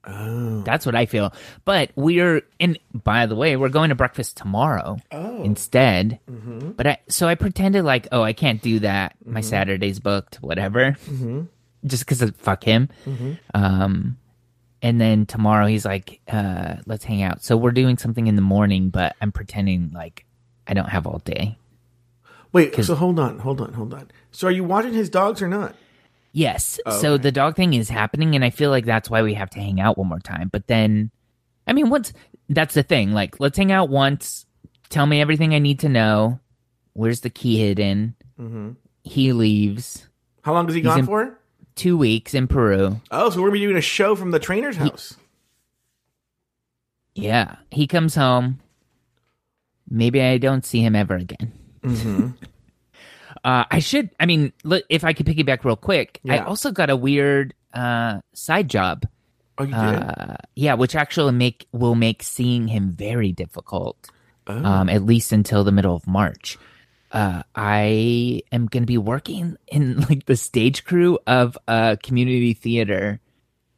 [0.05, 0.61] Oh.
[0.63, 1.33] That's what I feel.
[1.63, 5.43] But we're and by the way, we're going to breakfast tomorrow oh.
[5.43, 6.19] instead.
[6.29, 6.71] Mm-hmm.
[6.71, 9.15] But I so I pretended like, oh, I can't do that.
[9.25, 9.49] My mm-hmm.
[9.49, 10.97] Saturday's booked, whatever.
[11.05, 11.43] Mm-hmm.
[11.85, 12.89] Just because fuck him.
[13.53, 14.17] Um,
[14.81, 17.43] and then tomorrow he's like, uh, let's hang out.
[17.43, 20.25] So we're doing something in the morning, but I'm pretending like
[20.67, 21.57] I don't have all day.
[22.51, 24.11] Wait, so hold on, hold on, hold on.
[24.31, 25.75] So are you watching his dogs or not?
[26.31, 26.79] Yes.
[27.01, 29.59] So the dog thing is happening, and I feel like that's why we have to
[29.59, 30.49] hang out one more time.
[30.51, 31.11] But then,
[31.67, 32.13] I mean, what's
[32.49, 33.11] that's the thing.
[33.13, 34.45] Like, let's hang out once.
[34.89, 36.39] Tell me everything I need to know.
[36.93, 38.15] Where's the key hidden?
[39.03, 40.07] He leaves.
[40.43, 41.39] How long is he gone in- for?
[41.75, 43.01] Two weeks in Peru.
[43.11, 45.15] Oh, so we're gonna be doing a show from the trainer's house.
[47.15, 47.55] Yeah.
[47.71, 48.59] He comes home.
[49.89, 51.51] Maybe I don't see him ever again.
[53.43, 54.09] uh, I should.
[54.19, 58.21] I mean, look, if I could piggyback real quick, I also got a weird uh,
[58.33, 59.05] side job.
[59.57, 59.75] Oh, you did.
[59.75, 64.09] Uh, yeah, which actually make will make seeing him very difficult.
[64.47, 64.63] Oh.
[64.63, 66.57] Um, at least until the middle of March.
[67.13, 72.53] Uh, I am going to be working in like the stage crew of a community
[72.53, 73.19] theater.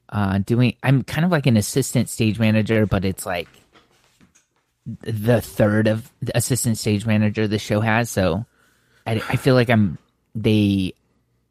[0.08, 3.50] Uh, doing, I'm kind of like an assistant stage manager, but it's like
[4.86, 8.10] the third of the assistant stage manager the show has.
[8.10, 8.46] So
[9.06, 9.98] I, I feel like I'm.
[10.34, 10.94] They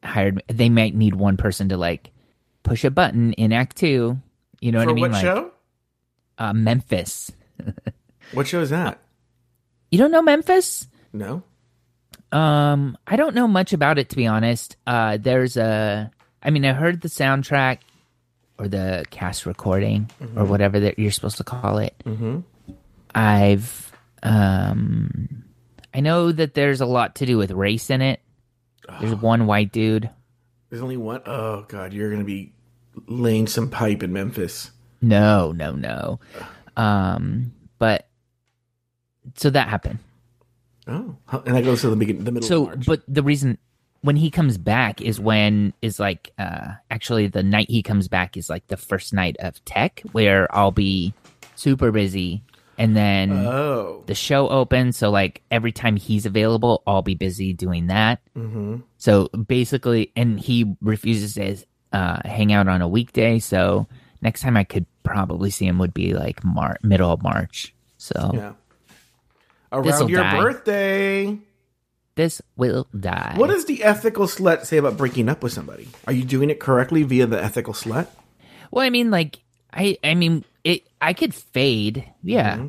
[0.03, 0.43] hired.
[0.47, 2.11] They might need one person to like
[2.63, 4.19] push a button in Act Two.
[4.61, 5.01] You know for what I mean?
[5.01, 5.51] what like show?
[6.37, 7.31] Uh, Memphis.
[8.31, 8.99] What show is that?
[9.91, 10.87] You don't know Memphis?
[11.13, 11.43] No.
[12.35, 14.75] Um, I don't know much about it to be honest.
[14.85, 16.11] Uh, there's a.
[16.43, 17.79] I mean, I heard the soundtrack
[18.59, 21.95] or the cast recording or whatever that you're supposed to call it.
[22.05, 22.41] Mm-hmm.
[23.13, 25.45] I've um,
[25.93, 28.19] I know that there's a lot to do with race in it.
[28.99, 30.09] There's one white dude.
[30.69, 31.21] There's only one.
[31.25, 32.51] Oh God, you're gonna be
[33.07, 34.71] laying some pipe in Memphis.
[35.01, 36.19] No, no, no.
[36.75, 38.07] Um, but
[39.35, 39.99] so that happened.
[40.87, 42.47] Oh, and that goes to the begin, the middle.
[42.47, 42.85] So, of March.
[42.85, 43.57] but the reason
[44.01, 48.37] when he comes back is when is like uh actually the night he comes back
[48.37, 51.13] is like the first night of tech where I'll be
[51.55, 52.43] super busy
[52.77, 57.51] and then oh, the show opens so like every time he's available I'll be busy
[57.53, 58.21] doing that.
[58.37, 58.81] Mm-hmm.
[58.99, 63.87] So basically and he refuses to uh hang out on a weekday so
[64.21, 67.73] next time I could probably see him would be like Mar- middle of March.
[67.97, 68.53] So yeah.
[69.75, 70.39] Around This'll your die.
[70.39, 71.37] birthday.
[72.15, 73.33] this will die.
[73.35, 75.89] What does the ethical slut say about breaking up with somebody?
[76.07, 78.07] Are you doing it correctly via the ethical slut?
[78.71, 79.39] Well, I mean, like,
[79.73, 80.87] I, I mean, it.
[81.01, 82.67] I could fade, yeah,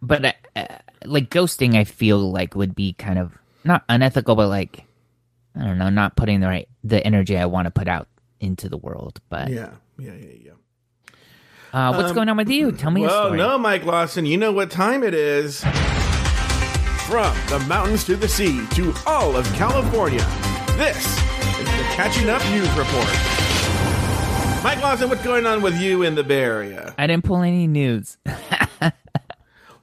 [0.00, 0.66] but uh, uh,
[1.04, 4.84] like ghosting, I feel like would be kind of not unethical, but like,
[5.54, 8.08] I don't know, not putting the right the energy I want to put out
[8.40, 9.20] into the world.
[9.28, 10.50] But Yeah, yeah, yeah, yeah.
[11.72, 12.72] uh, what's going on with you?
[12.72, 15.62] Tell me a Well, no, Mike Lawson, you know what time it is.
[17.06, 20.24] From the mountains to the sea to all of California,
[20.76, 20.96] this
[21.58, 23.08] is the Catching Up News Report.
[24.62, 26.94] Mike Lawson, what's going on with you in the Bay Area?
[26.96, 28.16] I didn't pull any news.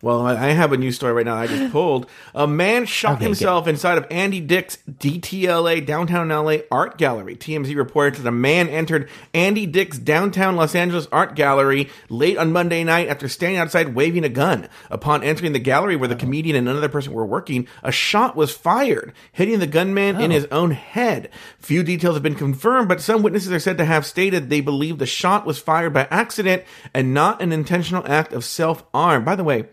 [0.01, 1.35] Well, I I have a news story right now.
[1.35, 2.07] I just pulled.
[2.33, 7.35] A man shot Okay, himself inside of Andy Dick's DTLA downtown LA art gallery.
[7.35, 12.53] TMZ reported that a man entered Andy Dick's downtown Los Angeles art gallery late on
[12.53, 14.69] Monday night after standing outside waving a gun.
[14.89, 16.19] Upon entering the gallery where the oh.
[16.19, 20.35] comedian and another person were working, a shot was fired, hitting the gunman in oh.
[20.35, 21.29] his own head.
[21.59, 24.97] Few details have been confirmed, but some witnesses are said to have stated they believe
[24.97, 29.25] the shot was fired by accident and not an intentional act of self-harm.
[29.25, 29.65] By the way,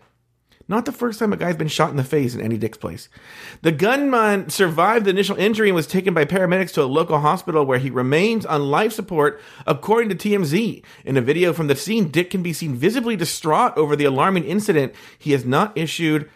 [0.67, 3.07] not the first time a guy's been shot in the face in Andy Dick's place.
[3.61, 7.65] The gunman survived the initial injury and was taken by paramedics to a local hospital
[7.65, 10.83] where he remains on life support, according to TMZ.
[11.05, 14.43] In a video from the scene, Dick can be seen visibly distraught over the alarming
[14.43, 14.93] incident.
[15.17, 16.29] He has not issued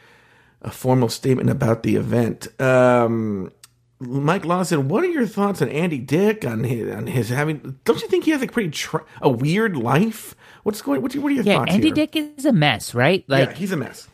[0.62, 2.48] a formal statement about the event.
[2.62, 3.52] Um,
[4.00, 7.80] Mike Lawson, what are your thoughts on Andy Dick on his, on his having?
[7.84, 10.36] Don't you think he has a pretty tra- a weird life?
[10.63, 11.02] What's going?
[11.02, 11.74] What's, what are your Yeah, thoughts?
[11.74, 11.96] Andy here?
[11.96, 13.24] Dick is a mess, right?
[13.28, 14.08] Like yeah, he's a mess.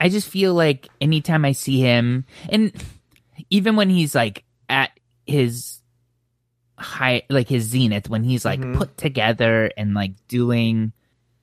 [0.00, 2.72] I just feel like anytime I see him and
[3.50, 4.90] even when he's like at
[5.26, 5.80] his
[6.78, 8.76] high like his zenith when he's like Mm-hmm.
[8.78, 10.92] put together and like doing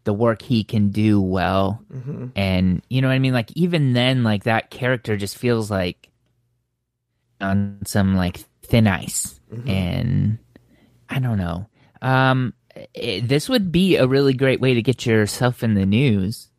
[0.04, 2.28] the work he can do well Mm-hmm.
[2.36, 6.10] and you know what I mean like even then like that character just feels like
[7.42, 9.70] on some like thin ice Mm-hmm.
[9.70, 10.38] and
[11.10, 11.68] I don't know
[12.02, 12.54] um
[12.96, 16.50] it, this would be a really great way to get yourself in the news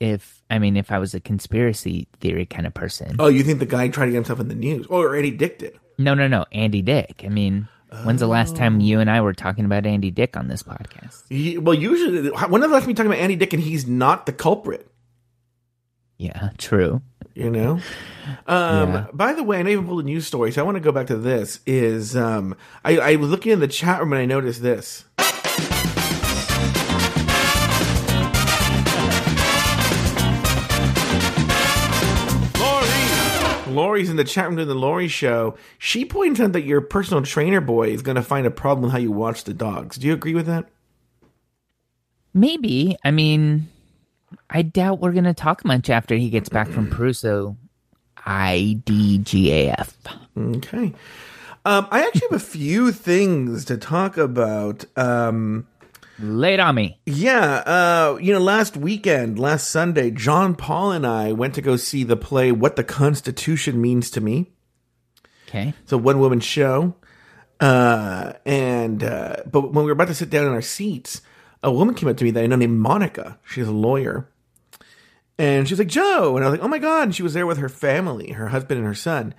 [0.00, 3.16] if I mean if I was a conspiracy theory kind of person.
[3.18, 4.86] Oh, you think the guy tried to get himself in the news?
[4.86, 5.78] Or Andy Dick did?
[5.98, 7.22] No, no, no, Andy Dick.
[7.24, 7.68] I mean,
[8.04, 11.22] when's the last time you and I were talking about Andy Dick on this podcast?
[11.28, 14.32] He, well, usually, when last time we talking about Andy Dick and he's not the
[14.32, 14.90] culprit?
[16.16, 17.02] Yeah, true.
[17.34, 17.80] You know.
[18.46, 19.06] Um, Yeah.
[19.12, 20.92] By the way, I know you pulled a news story, so I want to go
[20.92, 21.60] back to this.
[21.66, 25.04] Is um, I, I was looking in the chat room and I noticed this.
[33.70, 35.56] Lori's in the chat room doing the Lori show.
[35.78, 38.92] She points out that your personal trainer boy is going to find a problem with
[38.92, 39.96] how you watch the dogs.
[39.96, 40.68] Do you agree with that?
[42.32, 42.96] Maybe.
[43.04, 43.68] I mean,
[44.48, 47.12] I doubt we're gonna talk much after he gets back from Peru.
[47.12, 47.56] So,
[48.18, 49.94] IDGAF.
[50.36, 50.92] Okay.
[51.64, 54.84] Um, I actually have a few things to talk about.
[54.96, 55.66] Um,
[56.20, 57.00] Lay it on me.
[57.06, 61.76] yeah, uh, you know, last weekend, last Sunday, John Paul and I went to go
[61.76, 64.50] see the play "What the Constitution Means to Me."
[65.48, 65.74] Okay.
[65.82, 66.94] It's a one woman show.
[67.58, 71.20] Uh, and uh, but when we were about to sit down in our seats,
[71.62, 73.38] a woman came up to me that I know named Monica.
[73.44, 74.30] She's a lawyer.
[75.38, 76.36] And she was like, Joe.
[76.36, 77.04] And I was like, oh my God.
[77.04, 79.34] And she was there with her family, her husband and her son.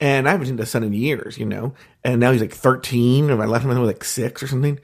[0.00, 1.74] And I haven't seen the son in years, you know.
[2.02, 4.80] And now he's like 13, and my last time I was like six or something.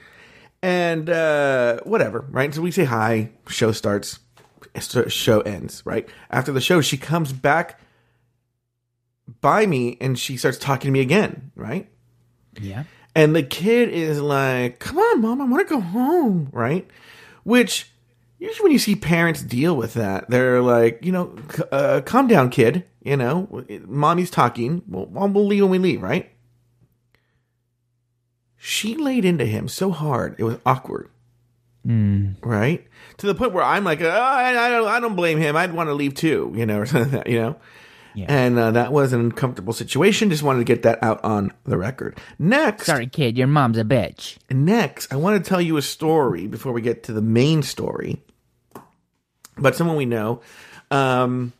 [0.63, 2.53] And uh, whatever, right?
[2.53, 4.19] So we say hi, show starts,
[4.81, 6.09] show ends, right?
[6.31, 7.79] After the show, she comes back
[9.41, 11.89] by me and she starts talking to me again, right?
[12.61, 12.85] Yeah.
[13.15, 16.87] And the kid is like, "Come on, mom, I want to go home," right?
[17.45, 17.91] Which
[18.39, 21.37] usually when you see parents deal with that, they're like, you know,
[21.73, 24.83] uh, "Calm down, kid." You know, mommy's talking.
[24.87, 26.31] Well, we'll leave when we leave, right?
[28.59, 31.09] She laid into him so hard it was awkward,
[32.43, 32.87] right?
[33.19, 35.57] To the point where I'm like, oh, I, I don't, I don't blame him.
[35.57, 37.57] I'd want to leave too, you know, or something like that, you know.
[38.15, 38.27] Yeah.
[38.29, 40.29] And uh, that was an uncomfortable situation.
[40.29, 42.19] Just wanted to get that out on the record.
[42.39, 43.39] Next, Sorry, kid.
[43.39, 44.39] Your mom's a bitch.
[44.51, 48.21] Next, I want to tell you a story before we get to the main story.
[49.57, 50.41] But someone we know.
[50.91, 51.53] Um,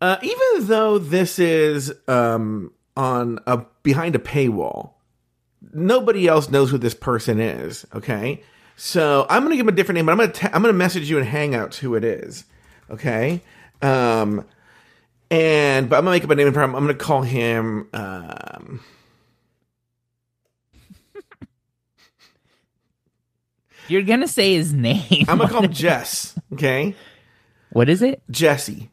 [0.00, 4.92] uh, even though this is um, on a behind a paywall,
[5.72, 7.86] nobody else knows who this person is.
[7.94, 8.42] Okay,
[8.76, 10.72] so I'm going to give him a different name, but I'm going to I'm going
[10.72, 12.44] to message you in Hangouts who it is.
[12.90, 13.42] Okay,
[13.82, 14.44] um,
[15.30, 16.74] and but I'm going to make up a name for him.
[16.74, 17.88] I'm going to call him.
[17.92, 18.80] Um,
[23.88, 25.24] You're gonna say his name.
[25.28, 26.38] I'm gonna call him Jess.
[26.52, 26.94] Okay,
[27.70, 28.22] what is it?
[28.30, 28.90] Jesse.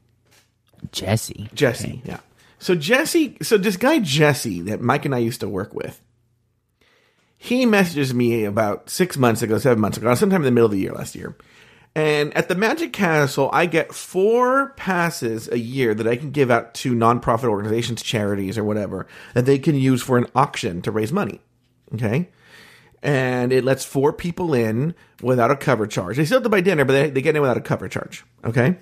[0.92, 1.50] Jesse.
[1.54, 2.02] Jesse.
[2.06, 2.20] Yeah.
[2.60, 3.38] So Jesse.
[3.42, 6.02] So this guy Jesse that Mike and I used to work with.
[7.46, 10.72] He messages me about six months ago, seven months ago, sometime in the middle of
[10.72, 11.36] the year last year.
[11.94, 16.50] And at the Magic Castle, I get four passes a year that I can give
[16.50, 20.92] out to nonprofit organizations, charities, or whatever that they can use for an auction to
[20.92, 21.40] raise money.
[21.94, 22.30] Okay.
[23.04, 26.18] And it lets four people in without a cover charge.
[26.18, 28.26] They still have to buy dinner, but they, they get in without a cover charge.
[28.44, 28.78] Okay.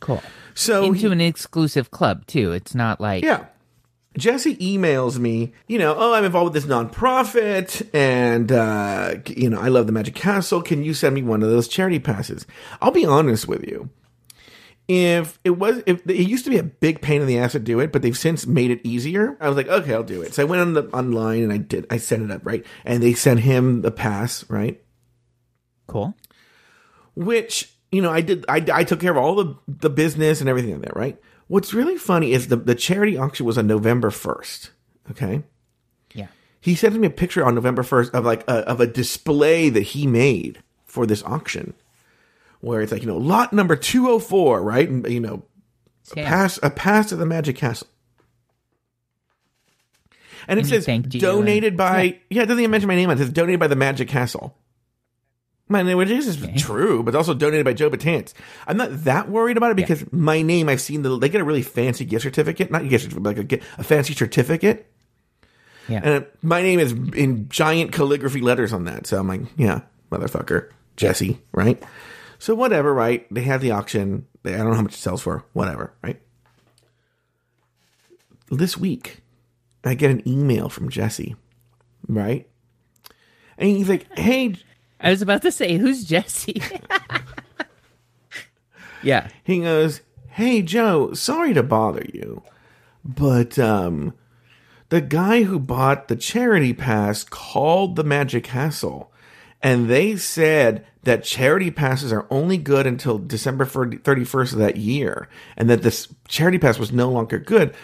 [0.00, 0.20] Cool.
[0.54, 2.50] So Into he- an exclusive club too.
[2.52, 3.44] It's not like Yeah.
[4.18, 9.60] Jesse emails me, you know, oh, I'm involved with this nonprofit and, uh, you know,
[9.60, 10.62] I love the Magic Castle.
[10.62, 12.44] Can you send me one of those charity passes?
[12.82, 13.88] I'll be honest with you.
[14.88, 17.60] if it was if it used to be a big pain in the ass to
[17.60, 19.36] do it, but they've since made it easier.
[19.40, 20.34] I was like, okay, I'll do it.
[20.34, 21.86] So I went on the online and I did.
[21.90, 24.82] I set it up right, and they sent him the pass right,
[25.86, 26.16] Cool.
[27.14, 28.44] which you know I did.
[28.48, 31.16] I, I took care of all the the business and everything in there right.
[31.50, 34.70] What's really funny is the the charity auction was on November first.
[35.10, 35.42] Okay,
[36.14, 36.28] Yeah.
[36.60, 39.80] he sent me a picture on November 1st of like a, of a display that
[39.82, 41.74] he made for this auction
[42.60, 44.88] where it's like, you know, lot number 204, right?
[44.88, 45.42] And, you know,
[46.16, 46.28] Yeah.
[46.28, 47.88] pass a pass to the Magic Castle.
[50.46, 52.42] And it And he says donated and- by yeah.
[52.42, 53.10] it doesn't even mention my name.
[53.10, 54.56] on It It says donated by the Magic Castle.
[55.70, 58.34] My name, which is true, but also donated by Joe Betance.
[58.66, 60.68] I'm not that worried about it because my name.
[60.68, 63.52] I've seen the they get a really fancy gift certificate, not gift certificate, but like
[63.52, 64.90] a, a fancy certificate.
[65.88, 66.00] Yeah.
[66.02, 69.06] And my name is in giant calligraphy letters on that.
[69.06, 71.80] So I'm like, yeah, motherfucker, Jesse, right?
[72.40, 73.32] So whatever, right?
[73.32, 74.26] They have the auction.
[74.42, 75.44] They, I don't know how much it sells for.
[75.52, 76.20] Whatever, right?
[78.50, 79.18] This week,
[79.84, 81.36] I get an email from Jesse,
[82.08, 82.48] right?
[83.56, 84.56] And he's like, hey,
[85.00, 86.62] I was about to say, who's Jesse?
[89.02, 89.28] yeah.
[89.44, 92.42] he goes, "Hey Joe, sorry to bother you,
[93.04, 94.14] but um
[94.90, 99.12] the guy who bought the charity pass called the Magic Castle
[99.62, 105.28] and they said that charity passes are only good until December 31st of that year
[105.56, 107.74] and that this charity pass was no longer good."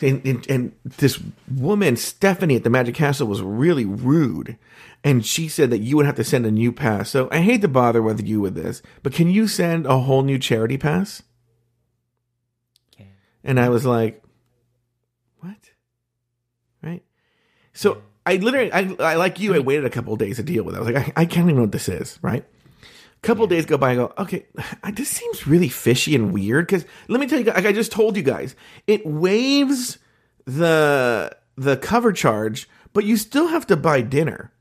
[0.00, 4.58] And, and, and this woman, Stephanie at the Magic Castle, was really rude.
[5.04, 7.10] And she said that you would have to send a new pass.
[7.10, 10.22] So I hate to bother with you with this, but can you send a whole
[10.22, 11.22] new charity pass?
[12.94, 13.08] Okay.
[13.42, 14.22] And I was like,
[15.40, 15.70] what?
[16.82, 17.02] Right?
[17.72, 20.62] So I literally, I, I like you, I waited a couple of days to deal
[20.62, 20.78] with it.
[20.78, 22.44] I was like, I, I can't even know what this is, right?
[22.44, 24.46] A couple of days go by, I go, okay,
[24.84, 26.66] I, this seems really fishy and weird.
[26.66, 28.54] Because let me tell you, like I just told you guys,
[28.86, 29.98] it waives
[30.44, 34.51] the the cover charge, but you still have to buy dinner.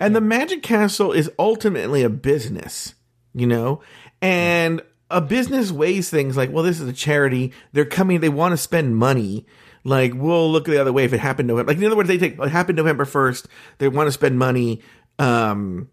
[0.00, 2.94] And the Magic Castle is ultimately a business,
[3.34, 3.82] you know?
[4.22, 7.52] And a business weighs things like, well, this is a charity.
[7.72, 9.46] They're coming, they want to spend money.
[9.84, 11.72] Like, we'll look the other way if it happened November.
[11.72, 13.46] Like, in other words, they take, it happened November 1st.
[13.78, 14.82] They want to spend money.
[15.18, 15.90] Um,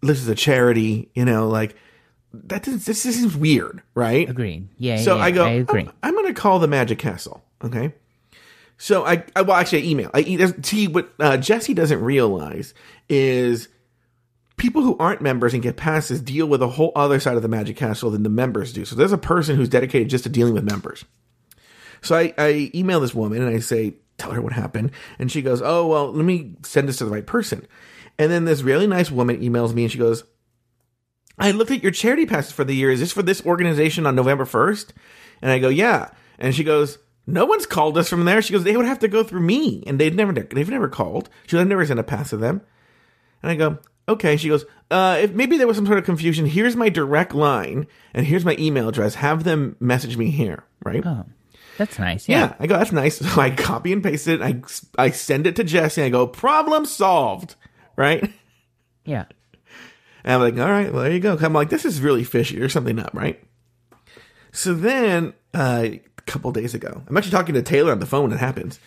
[0.00, 1.74] this is a charity, you know, like,
[2.32, 4.28] that doesn't, this seems weird, right?
[4.28, 4.68] Agreed.
[4.78, 4.98] Yeah.
[4.98, 5.82] So yeah, I go, I agree.
[5.82, 7.42] I'm, I'm going to call the Magic Castle.
[7.64, 7.94] Okay.
[8.78, 10.10] So I, I well, actually, I email.
[10.14, 12.74] I see what uh, Jesse doesn't realize
[13.08, 13.68] is
[14.56, 17.48] people who aren't members and get passes deal with a whole other side of the
[17.48, 18.84] Magic Castle than the members do.
[18.84, 21.04] So there's a person who's dedicated just to dealing with members.
[22.02, 24.92] So I, I email this woman and I say, tell her what happened.
[25.18, 27.66] And she goes, oh, well, let me send this to the right person.
[28.16, 30.24] And then this really nice woman emails me and she goes,
[31.38, 32.90] I looked at your charity passes for the year.
[32.90, 34.90] Is this for this organization on November 1st?
[35.40, 36.10] And I go, yeah.
[36.38, 38.40] And she goes, no one's called us from there.
[38.40, 39.84] She goes, they would have to go through me.
[39.86, 41.28] And they'd never, they've never called.
[41.46, 42.62] She goes, I've never sent a pass to them.
[43.42, 44.38] And I go, okay.
[44.38, 47.86] She goes, uh, if maybe there was some sort of confusion, here's my direct line
[48.14, 49.16] and here's my email address.
[49.16, 50.64] Have them message me here.
[50.82, 51.04] Right.
[51.04, 51.26] Oh,
[51.76, 52.30] that's nice.
[52.30, 52.38] Yeah.
[52.38, 52.54] Yeah.
[52.60, 53.18] I go, that's nice.
[53.34, 54.40] So I copy and paste it.
[54.40, 54.62] I,
[54.96, 56.02] I send it to Jesse.
[56.02, 57.56] I go, problem solved.
[57.96, 58.32] Right.
[59.04, 59.24] Yeah.
[60.22, 61.38] And I'm like, all right, well, there you go.
[61.40, 62.58] I'm like, this is really fishy.
[62.58, 63.42] There's something up, right?
[64.52, 65.88] So then, uh,
[66.28, 68.78] couple days ago, I'm actually talking to Taylor on the phone when it happens.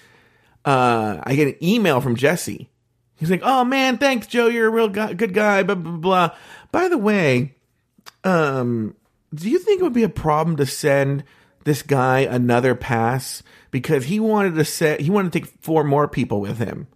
[0.63, 2.69] Uh, I get an email from Jesse.
[3.15, 4.47] He's like, oh man, thanks, Joe.
[4.47, 6.35] You're a real guy, good guy, blah, blah, blah.
[6.71, 7.55] By the way,
[8.23, 8.95] um,
[9.33, 11.23] do you think it would be a problem to send
[11.63, 13.43] this guy another pass?
[13.69, 16.87] Because he wanted to set, he wanted to take four more people with him.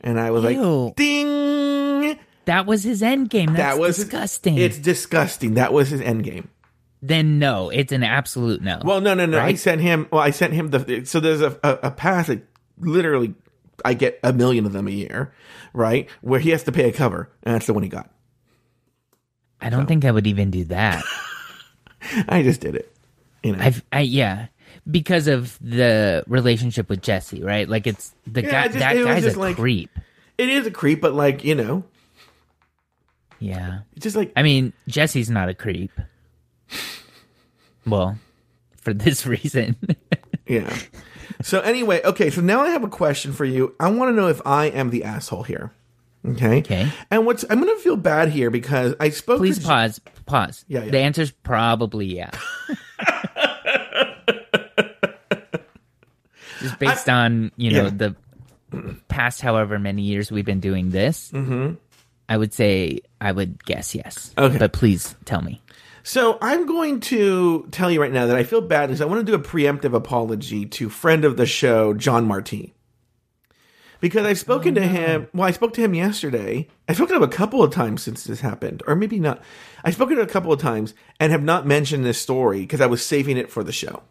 [0.00, 0.86] And I was Ew.
[0.86, 2.18] like, ding!
[2.44, 3.52] That was his end game.
[3.52, 4.56] That's that was disgusting.
[4.56, 5.54] It's disgusting.
[5.54, 6.48] That was his end game.
[7.02, 8.80] Then no, it's an absolute no.
[8.84, 9.38] Well, no, no, no.
[9.38, 10.08] I sent him.
[10.10, 11.04] Well, I sent him the.
[11.04, 12.42] So there's a, a a pass that
[12.80, 13.34] literally
[13.84, 15.32] I get a million of them a year,
[15.72, 16.08] right?
[16.20, 18.10] Where he has to pay a cover, and that's the one he got.
[19.60, 21.04] I don't think I would even do that.
[22.28, 22.92] I just did it.
[23.42, 23.62] You know.
[23.62, 24.46] I've, I yeah,
[24.90, 27.68] because of the relationship with Jesse, right?
[27.68, 28.66] Like it's the Yeah, guy.
[28.68, 29.90] just- that guy's a like- creep.
[30.38, 31.84] it is a creep, but like you know,
[33.38, 33.80] Yeah.
[33.94, 35.92] it's just like I mean, Jesse's not a creep.
[37.90, 38.18] Well,
[38.80, 39.76] for this reason.
[40.46, 40.76] yeah.
[41.42, 42.30] So anyway, okay.
[42.30, 43.74] So now I have a question for you.
[43.78, 45.72] I want to know if I am the asshole here.
[46.26, 46.58] Okay.
[46.58, 46.90] Okay.
[47.10, 49.38] And what's I'm gonna feel bad here because I spoke.
[49.38, 50.00] Please to, pause.
[50.26, 50.64] Pause.
[50.68, 50.90] Yeah, yeah.
[50.90, 52.30] The answer's probably yeah.
[56.60, 57.90] Just based on you know Yeah.
[57.90, 58.16] the
[59.08, 61.74] past however many years we've been doing this, mm-hmm.
[62.28, 64.34] I would say I would guess yes.
[64.36, 64.58] Okay.
[64.58, 65.60] but please tell me.
[66.02, 69.24] So I'm going to tell you right now that I feel bad because I want
[69.26, 72.74] to do a preemptive apology to friend of the show, John Marti.
[74.00, 75.28] Because I've spoken to oh, him.
[75.34, 76.68] Well, I spoke to him yesterday.
[76.88, 79.42] I spoke to him a couple of times since this happened, or maybe not.
[79.84, 82.80] I've spoken to him a couple of times and have not mentioned this story because
[82.80, 84.02] I was saving it for the show.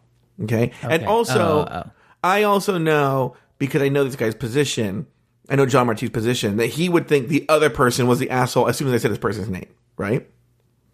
[0.42, 1.04] Okay, and Okay.
[1.06, 1.90] also, oh, oh, oh.
[2.22, 5.06] I also know because I know this guy's position.
[5.48, 8.68] I know John Marti's position that he would think the other person was the asshole
[8.68, 10.28] as soon as I said this person's name, right?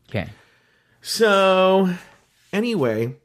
[0.09, 0.29] Okay.
[1.07, 1.91] So,
[2.51, 3.17] anyway,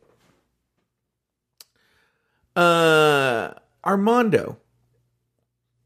[2.54, 3.54] uh,
[3.86, 4.58] Armando,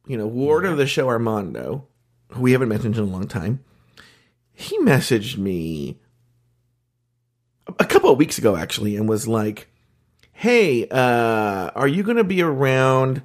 [0.07, 1.87] you know, ward of the show Armando,
[2.29, 3.63] who we haven't mentioned in a long time,
[4.53, 5.99] he messaged me
[7.77, 9.67] a couple of weeks ago actually and was like,
[10.31, 13.21] "Hey, uh, are you going to be around?"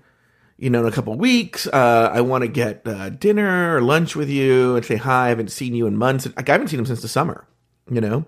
[0.59, 3.81] You know, in a couple of weeks, uh, I want to get uh, dinner or
[3.81, 5.25] lunch with you and say hi.
[5.25, 6.27] I haven't seen you in months.
[6.37, 7.49] Like, I haven't seen him since the summer.
[7.91, 8.27] You know,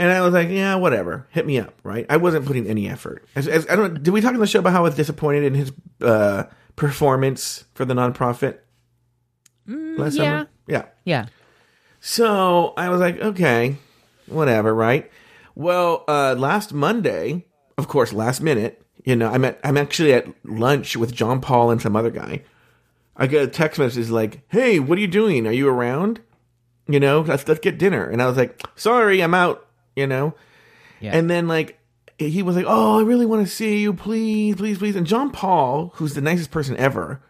[0.00, 1.26] and I was like, yeah, whatever.
[1.28, 2.06] Hit me up, right?
[2.08, 3.26] I wasn't putting any effort.
[3.36, 4.02] As, as, I don't.
[4.02, 6.44] Did we talk on the show about how I was disappointed in his uh,
[6.74, 8.60] performance for the nonprofit
[9.66, 10.22] last yeah.
[10.22, 10.48] summer?
[10.66, 10.84] Yeah.
[11.04, 11.26] Yeah.
[12.00, 13.76] So I was like, okay,
[14.24, 15.10] whatever, right?
[15.54, 17.44] Well, uh, last Monday,
[17.76, 21.70] of course, last minute, you know, I'm at I'm actually at lunch with John Paul
[21.70, 22.42] and some other guy.
[23.18, 25.46] I get a text message like, "Hey, what are you doing?
[25.46, 26.20] Are you around?
[26.88, 29.66] You know, let's let's get dinner." And I was like, "Sorry, I'm out."
[30.00, 30.34] You know,
[31.00, 31.12] Yeah.
[31.16, 31.78] and then like
[32.18, 35.30] he was like, "Oh, I really want to see you, please, please, please." And John
[35.30, 37.22] Paul, who's the nicest person ever,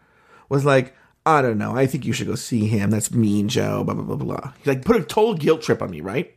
[0.49, 0.93] was like,
[1.25, 1.75] "I don't know.
[1.75, 2.89] I think you should go see him.
[2.91, 4.53] That's mean, Joe." Blah blah blah blah.
[4.63, 6.33] He like put a total guilt trip on me, right?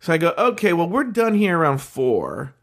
[0.00, 2.54] So I go, "Okay, well, we're done here around four.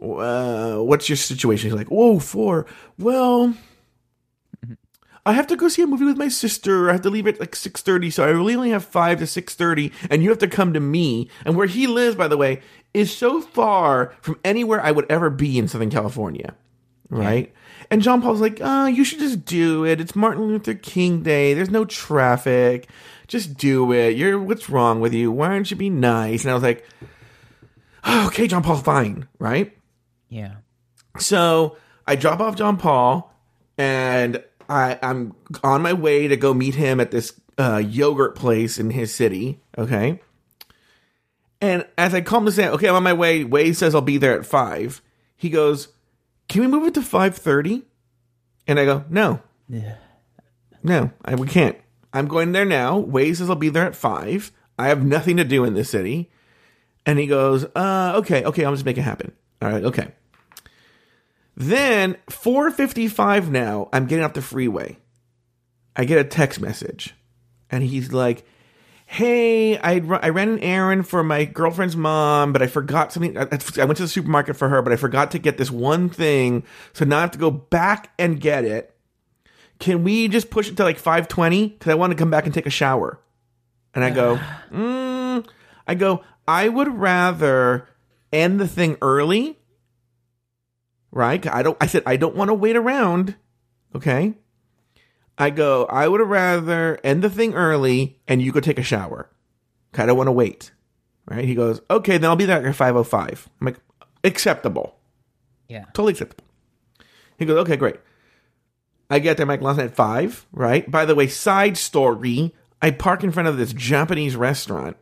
[0.00, 2.66] Uh, what's your situation?" He's like, "Whoa, four.
[2.98, 3.54] Well."
[5.26, 6.88] I have to go see a movie with my sister.
[6.88, 9.26] I have to leave at like six thirty, so I really only have five to
[9.26, 11.28] six thirty, and you have to come to me.
[11.44, 12.62] And where he lives, by the way,
[12.94, 16.54] is so far from anywhere I would ever be in Southern California,
[17.08, 17.52] right?
[17.90, 20.00] And John Paul's like, "Oh, you should just do it.
[20.00, 21.54] It's Martin Luther King Day.
[21.54, 22.88] There's no traffic.
[23.26, 24.16] Just do it.
[24.16, 25.32] You're what's wrong with you?
[25.32, 26.86] Why aren't you be nice?" And I was like,
[28.04, 29.76] oh, "Okay, John Paul, fine, right?"
[30.28, 30.54] Yeah.
[31.18, 33.34] So I drop off John Paul,
[33.76, 38.78] and I, I'm on my way to go meet him at this uh, yogurt place
[38.78, 39.60] in his city.
[39.76, 40.20] Okay.
[41.60, 44.02] And as I call him to say, "Okay, I'm on my way," Wade says I'll
[44.02, 45.00] be there at five.
[45.36, 45.88] He goes,
[46.48, 47.82] "Can we move it to 5.30?
[48.66, 49.40] And I go, "No,
[50.82, 51.76] no, I, we can't.
[52.12, 52.98] I'm going there now.
[52.98, 54.52] Wade says I'll be there at five.
[54.78, 56.30] I have nothing to do in this city."
[57.06, 60.12] And he goes, "Uh, okay, okay, I'll just make it happen." All right, okay.
[61.56, 64.98] Then 4:55 now, I'm getting off the freeway.
[65.96, 67.14] I get a text message,
[67.70, 68.44] and he's like,
[69.06, 73.38] "Hey, I I ran an errand for my girlfriend's mom, but I forgot something.
[73.38, 73.48] I
[73.78, 76.62] I went to the supermarket for her, but I forgot to get this one thing,
[76.92, 78.94] so now I have to go back and get it.
[79.78, 82.52] Can we just push it to like 5:20 because I want to come back and
[82.52, 83.18] take a shower?"
[83.94, 84.38] And I go,
[84.70, 85.48] mm,
[85.88, 87.88] I go, I would rather
[88.30, 89.58] end the thing early
[91.16, 91.44] right?
[91.46, 91.76] I don't.
[91.80, 93.34] I said I don't want to wait around.
[93.94, 94.34] Okay.
[95.38, 95.84] I go.
[95.86, 99.28] I would rather end the thing early, and you go take a shower.
[99.94, 100.72] I don't want to wait.
[101.26, 101.44] Right?
[101.44, 101.80] He goes.
[101.90, 103.48] Okay, then I'll be there at five oh five.
[103.60, 103.78] I'm like,
[104.22, 104.96] acceptable,
[105.68, 105.84] Yeah.
[105.94, 106.44] totally acceptable.
[107.38, 107.58] He goes.
[107.60, 107.96] Okay, great.
[109.10, 110.46] I get there, Mike Lawson at five.
[110.52, 110.88] Right.
[110.90, 112.54] By the way, side story.
[112.82, 114.96] I park in front of this Japanese restaurant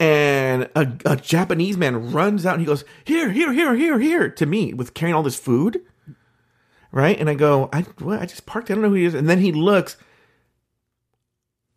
[0.00, 4.28] and a, a Japanese man runs out and he goes, "Here, here, here, here, here!"
[4.30, 5.82] to me with carrying all this food,
[6.90, 7.18] right?
[7.20, 8.20] And I go, "I what?
[8.20, 8.70] I just parked.
[8.70, 9.96] I don't know who he is." And then he looks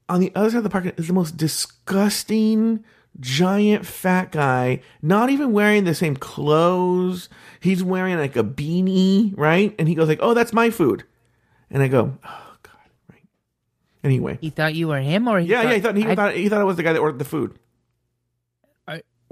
[0.10, 2.84] on the other side of the parking is the most disgusting,
[3.20, 4.82] giant, fat guy.
[5.02, 7.28] Not even wearing the same clothes.
[7.60, 9.76] He's wearing like a beanie, right?
[9.78, 11.04] And he goes like, "Oh, that's my food,"
[11.70, 12.72] and I go, "Oh God!"
[13.12, 13.24] Right?
[14.04, 15.74] Anyway, He thought you were him, or he yeah, yeah.
[15.74, 17.60] He thought he I- thought he thought I was the guy that ordered the food.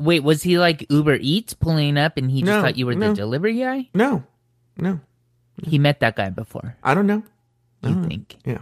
[0.01, 2.95] Wait, was he like Uber Eats pulling up, and he just No, thought you were
[2.95, 3.09] no.
[3.09, 3.89] the delivery guy?
[3.93, 4.23] No,
[4.77, 4.99] no.
[5.63, 6.75] He met that guy before.
[6.83, 7.23] I don't know.
[7.83, 8.35] You think?
[8.45, 8.59] Yeah.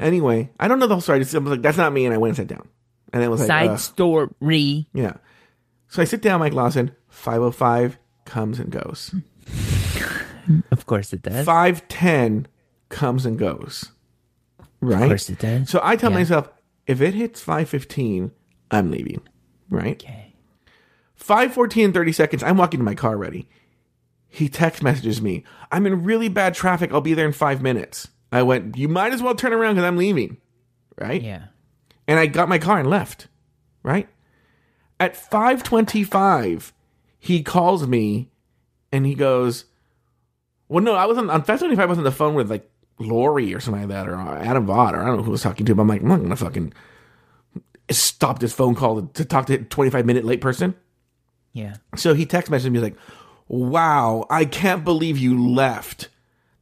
[0.00, 1.18] Anyway, I don't know the whole story.
[1.18, 2.68] I I was like, that's not me, and I went and sat down.
[3.12, 4.86] And it was like, Side story.
[4.92, 5.14] yeah.
[5.88, 6.90] So I sit down, Mike Lawson.
[7.08, 9.14] Five oh five comes and goes.
[10.70, 11.44] Of course it does.
[11.44, 12.46] Five ten
[12.88, 13.92] comes and goes.
[14.80, 15.02] Right.
[15.02, 15.68] Of course it does.
[15.68, 16.16] So I tell Yeah.
[16.18, 16.48] myself,
[16.86, 18.30] if it hits five fifteen,
[18.70, 19.20] I'm leaving.
[19.70, 20.02] Right.
[20.02, 20.34] Okay.
[21.14, 22.42] Five fourteen and thirty seconds.
[22.42, 23.48] I'm walking to my car ready.
[24.28, 25.44] He text messages me.
[25.72, 26.92] I'm in really bad traffic.
[26.92, 28.08] I'll be there in five minutes.
[28.30, 28.76] I went.
[28.76, 30.38] You might as well turn around because I'm leaving.
[30.98, 31.22] Right.
[31.22, 31.44] Yeah.
[32.06, 33.28] and I got my car and left.
[33.82, 34.08] Right
[35.00, 36.72] at five twenty-five,
[37.18, 38.30] he calls me,
[38.92, 39.64] and he goes,
[40.68, 41.84] "Well, no, I wasn't on five twenty-five.
[41.84, 44.66] I was on the phone with like Lori or something like that, or uh, Adam
[44.66, 45.74] Vaught, or I don't know who was talking to.
[45.74, 46.72] But I'm like, I'm not gonna fucking
[47.90, 50.74] stop his phone call to talk to a twenty-five minute late person."
[51.52, 51.76] Yeah.
[51.96, 52.96] So he text messaged me like,
[53.48, 56.08] "Wow, I can't believe you left.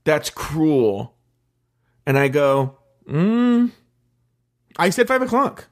[0.04, 1.14] That's cruel."
[2.06, 3.66] And I go, "Hmm."
[4.78, 5.68] I said five o'clock.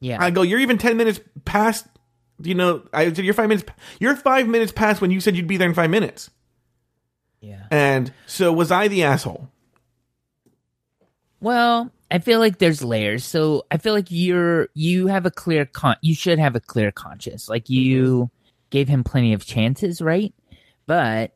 [0.00, 0.16] Yeah.
[0.22, 1.86] I go, "You're even ten minutes past."
[2.40, 3.68] You know, I said you're five minutes.
[3.98, 6.30] You're five minutes past when you said you'd be there in five minutes.
[7.40, 7.66] yeah.
[7.70, 9.48] And so was I the asshole?
[11.40, 13.24] Well, I feel like there's layers.
[13.24, 16.90] So I feel like you're you have a clear con you should have a clear
[16.90, 17.48] conscience.
[17.48, 17.74] Like mm-hmm.
[17.74, 18.30] you
[18.70, 20.34] gave him plenty of chances, right?
[20.86, 21.32] But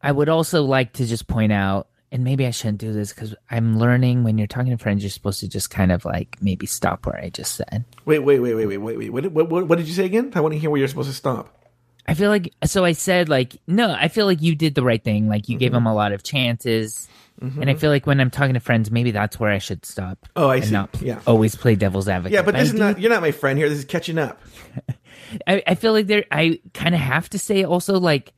[0.00, 3.34] I would also like to just point out and maybe I shouldn't do this because
[3.50, 6.66] I'm learning when you're talking to friends, you're supposed to just kind of like maybe
[6.66, 7.84] stop where I just said.
[8.04, 9.10] Wait, wait, wait, wait, wait, wait, wait.
[9.10, 10.30] What, what, what, what did you say again?
[10.34, 11.58] I want to hear where you're supposed to stop.
[12.06, 15.02] I feel like so I said like no, I feel like you did the right
[15.02, 15.28] thing.
[15.28, 15.78] Like you gave mm-hmm.
[15.78, 17.08] him a lot of chances.
[17.42, 17.80] And I mm-hmm.
[17.80, 20.26] feel like when I'm talking to friends, maybe that's where I should stop.
[20.36, 20.72] Oh, I see.
[20.72, 21.20] not Yeah.
[21.26, 22.34] always play devil's advocate.
[22.34, 23.00] Yeah, but I this is do not.
[23.00, 23.68] You're not my friend here.
[23.68, 24.40] This is catching up.
[25.46, 28.32] I, I feel like there I kind of have to say also like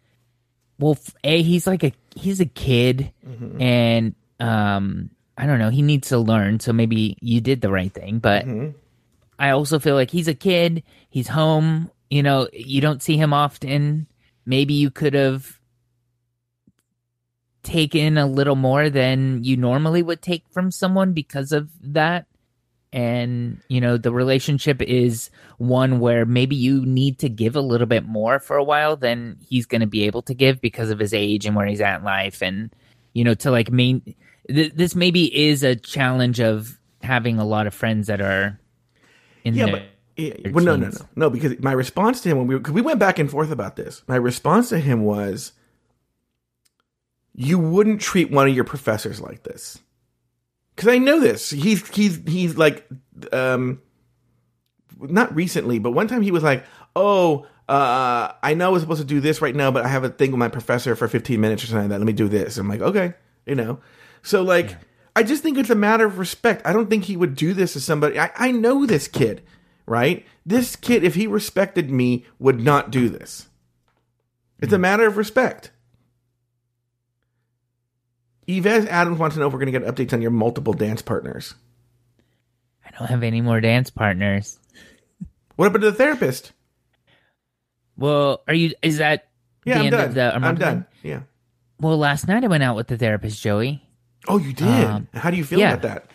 [0.79, 3.61] well a he's like a he's a kid mm-hmm.
[3.61, 7.93] and um I don't know he needs to learn so maybe you did the right
[7.93, 8.77] thing but mm-hmm.
[9.39, 13.33] I also feel like he's a kid he's home you know you don't see him
[13.33, 14.07] often
[14.47, 15.59] maybe you could have
[17.65, 22.27] taken a little more than you normally would take from someone because of that
[22.93, 27.89] and you know the relationship is one where maybe you need to give a little
[27.89, 31.01] bit more for a while than he's going to be able to give because of
[31.01, 32.73] his age and where he's at in life and
[33.13, 34.15] you know to like main
[34.49, 38.59] th- this maybe is a challenge of having a lot of friends that are
[39.45, 39.83] in Yeah, their, but
[40.17, 41.31] yeah, their well, no, no, no, no.
[41.31, 44.03] Because my response to him when we cause we went back and forth about this.
[44.09, 45.53] My response to him was,
[47.35, 49.79] "You wouldn't treat one of your professors like this."
[50.75, 51.51] Because I know this.
[51.51, 52.87] He's he's he's like,
[53.33, 53.81] um,
[54.99, 56.65] not recently, but one time he was like,
[56.97, 60.05] "Oh, uh, I know I was supposed to do this right now, but I have
[60.05, 61.99] a thing with my professor for 15 minutes or something like that.
[61.99, 63.15] Let me do this." I'm like, "Okay,"
[63.47, 63.81] you know.
[64.23, 64.77] So like,
[65.15, 66.63] I just think it's a matter of respect.
[66.67, 68.19] I don't think he would do this to somebody.
[68.19, 69.43] I, I know this kid,
[69.87, 70.27] right?
[70.45, 73.49] This kid, if he respected me, would not do this.
[74.61, 75.71] It's a matter of respect.
[78.47, 81.03] Yves Adams wants to know if we're going to get updates on your multiple dance
[81.03, 81.55] partners.
[82.87, 84.59] i don't have any more dance partners
[85.57, 86.53] What happened to the therapist?
[87.97, 89.29] well are you is that
[89.65, 90.09] Yeah, the I'm end done.
[90.09, 90.87] of the I'm done.
[91.03, 91.21] Yeah.
[91.81, 93.81] well last night i went out with the therapist joey
[94.27, 94.67] Oh, you did.
[94.67, 95.75] Um, How do you feel yeah.
[95.75, 96.07] about that?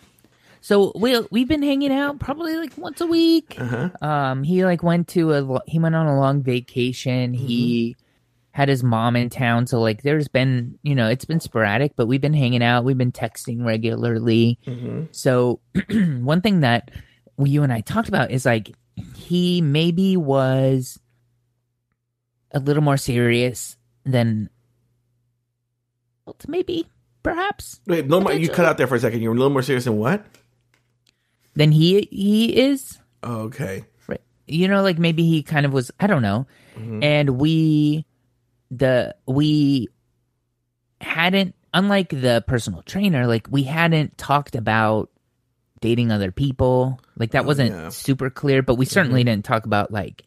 [0.61, 3.55] So we we've been hanging out probably like once a week.
[3.55, 3.89] Uh-huh.
[4.01, 7.35] Um, he like went to a he went on a long vacation.
[7.35, 7.95] He
[8.51, 12.07] had his mom in town, so like there's been you know it's been sporadic, but
[12.07, 12.83] we've been hanging out.
[12.83, 14.59] We've been texting regularly.
[14.65, 15.05] Mm-hmm.
[15.11, 16.91] So one thing that
[17.37, 18.75] you and I talked about is like
[19.15, 20.99] he maybe was
[22.51, 24.49] a little more serious than
[26.47, 26.87] maybe
[27.23, 29.21] perhaps Wait, little you cut out there for a second.
[29.21, 30.25] You're a little more serious than what?
[31.59, 32.97] than he he is.
[33.21, 33.85] Oh, okay.
[34.07, 34.21] Right.
[34.47, 36.47] You know, like maybe he kind of was, I don't know.
[36.75, 37.03] Mm-hmm.
[37.03, 38.05] And we,
[38.71, 39.89] the, we
[41.01, 45.09] hadn't, unlike the personal trainer, like we hadn't talked about
[45.81, 46.99] dating other people.
[47.17, 47.89] Like that wasn't yeah.
[47.89, 50.23] super clear, but we certainly didn't talk about like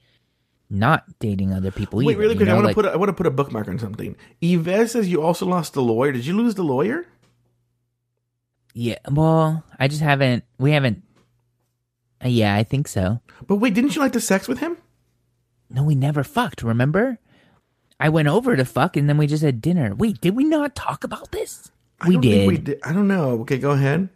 [0.70, 2.20] not dating other people Wait, either.
[2.20, 2.48] really you quick.
[2.48, 4.16] I want to like, put a, I want to put a bookmark on something.
[4.40, 6.12] Yves says you also lost the lawyer.
[6.12, 7.06] Did you lose the lawyer?
[8.74, 11.02] yeah, well, I just haven't, we haven't,
[12.24, 13.20] uh, yeah, I think so.
[13.46, 14.78] But wait, didn't you like the sex with him?
[15.68, 17.18] No, we never fucked, remember?
[18.02, 19.94] I went over to fuck and then we just had dinner.
[19.94, 21.70] Wait, did we not talk about this?
[22.00, 22.48] I we did.
[22.48, 22.80] we did.
[22.82, 23.42] I don't know.
[23.42, 24.08] Okay, go ahead.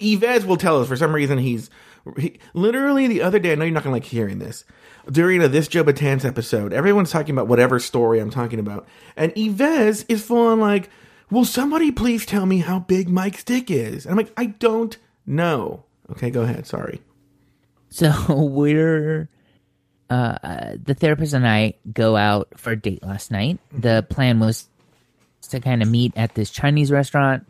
[0.00, 0.88] Yves will tell us.
[0.88, 1.70] For some reason, he's
[2.18, 3.52] he, literally the other day.
[3.52, 4.64] I know you're not gonna like hearing this.
[5.08, 9.32] During a this Joe Betance episode, everyone's talking about whatever story I'm talking about, and
[9.36, 10.90] Yves is full on like,
[11.30, 14.98] "Will somebody please tell me how big Mike's dick is?" And I'm like, "I don't
[15.24, 16.66] know." Okay, go ahead.
[16.66, 17.00] Sorry.
[17.88, 19.28] So we're
[20.10, 23.58] uh, the therapist and I go out for a date last night.
[23.72, 24.68] The plan was
[25.50, 27.44] to kind of meet at this Chinese restaurant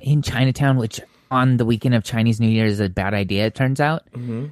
[0.00, 1.00] in Chinatown, which
[1.30, 4.02] on the weekend of Chinese New Year is a bad idea, it turns out.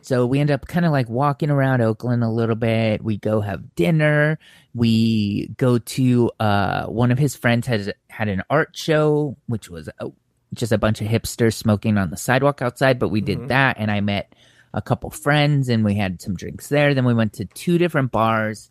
[0.03, 3.03] So we end up kind of like walking around Oakland a little bit.
[3.03, 4.39] We go have dinner.
[4.75, 9.89] We go to uh one of his friends has had an art show, which was
[10.01, 10.09] uh,
[10.53, 13.91] just a bunch of hipsters smoking on the sidewalk outside, but we did that and
[13.91, 14.35] I met
[14.75, 16.95] a couple friends and we had some drinks there.
[16.95, 18.71] Then we went to two different bars.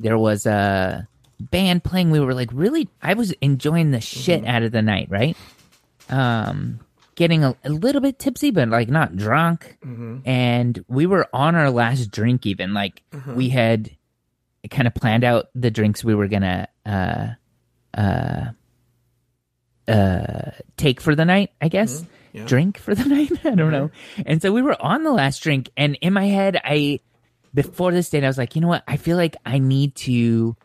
[0.00, 1.06] There was a
[1.40, 2.10] band playing.
[2.10, 5.36] We were like really I was enjoying the shit out of the night, right?
[6.08, 6.80] Um
[7.14, 9.76] getting a, a little bit tipsy but like not drunk.
[10.26, 12.74] And we were on our last drink even.
[12.74, 13.02] Like
[13.36, 13.90] we had
[14.70, 17.28] kind of planned out the drinks we were gonna uh
[17.96, 18.46] uh
[19.86, 22.02] uh take for the night i guess
[22.34, 22.44] yeah.
[22.44, 23.30] drink for the night?
[23.46, 23.90] I don't know.
[24.26, 26.98] And so we were on the last drink and in my head i
[27.54, 28.82] before this date i was like you know what?
[28.88, 30.56] I feel like i need to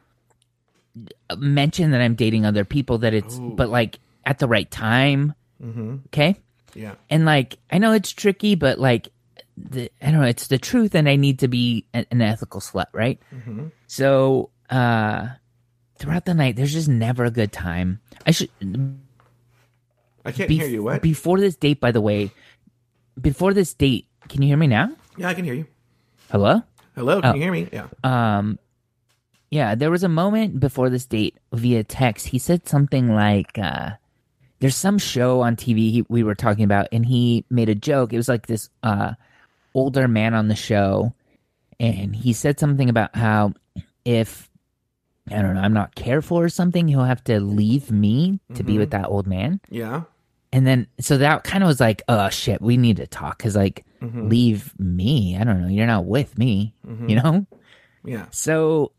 [1.29, 5.33] uh, mention that i'm dating other people that it's but like at the right time.
[5.63, 5.97] Mm-hmm.
[6.07, 6.35] Okay?
[6.75, 6.95] Yeah.
[7.09, 9.09] and like i know it's tricky but like
[9.57, 12.61] the, i don't know it's the truth and i need to be an, an ethical
[12.61, 13.19] slut right?
[13.33, 13.67] Mm-hmm.
[13.87, 15.27] So uh
[15.97, 17.99] throughout the night there's just never a good time.
[18.25, 18.49] I should
[20.25, 20.83] I can't bef- hear you.
[20.83, 21.01] What?
[21.01, 22.31] before this date by the way
[23.19, 25.65] before this date can you hear me now yeah, I can hear you.
[26.31, 26.63] hello
[26.95, 27.35] Hello, can Oh.
[27.35, 27.69] you hear me?
[27.71, 27.87] Yeah.
[28.03, 28.59] um
[29.51, 33.91] yeah there was a moment before this date via text he said something like uh
[34.59, 38.11] there's some show on tv he, we were talking about and he made a joke
[38.13, 39.13] it was like this uh
[39.73, 41.13] older man on the show
[41.79, 43.53] and he said something about how
[44.03, 44.48] if
[45.31, 48.77] i don't know i'm not careful or something he'll have to leave me to be
[48.77, 50.03] with that old man Yeah.
[50.53, 53.55] and then so that kind of was like oh shit we need to talk because
[53.55, 56.73] like leave me i don't know you're not with me
[57.07, 57.45] you know
[58.05, 58.25] Yeah.
[58.31, 58.91] so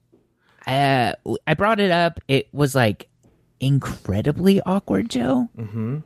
[0.67, 1.15] uh,
[1.47, 2.21] I brought it up.
[2.29, 3.09] It was like
[3.61, 5.49] incredibly awkward, Joe.
[5.57, 5.99] Mm-hmm.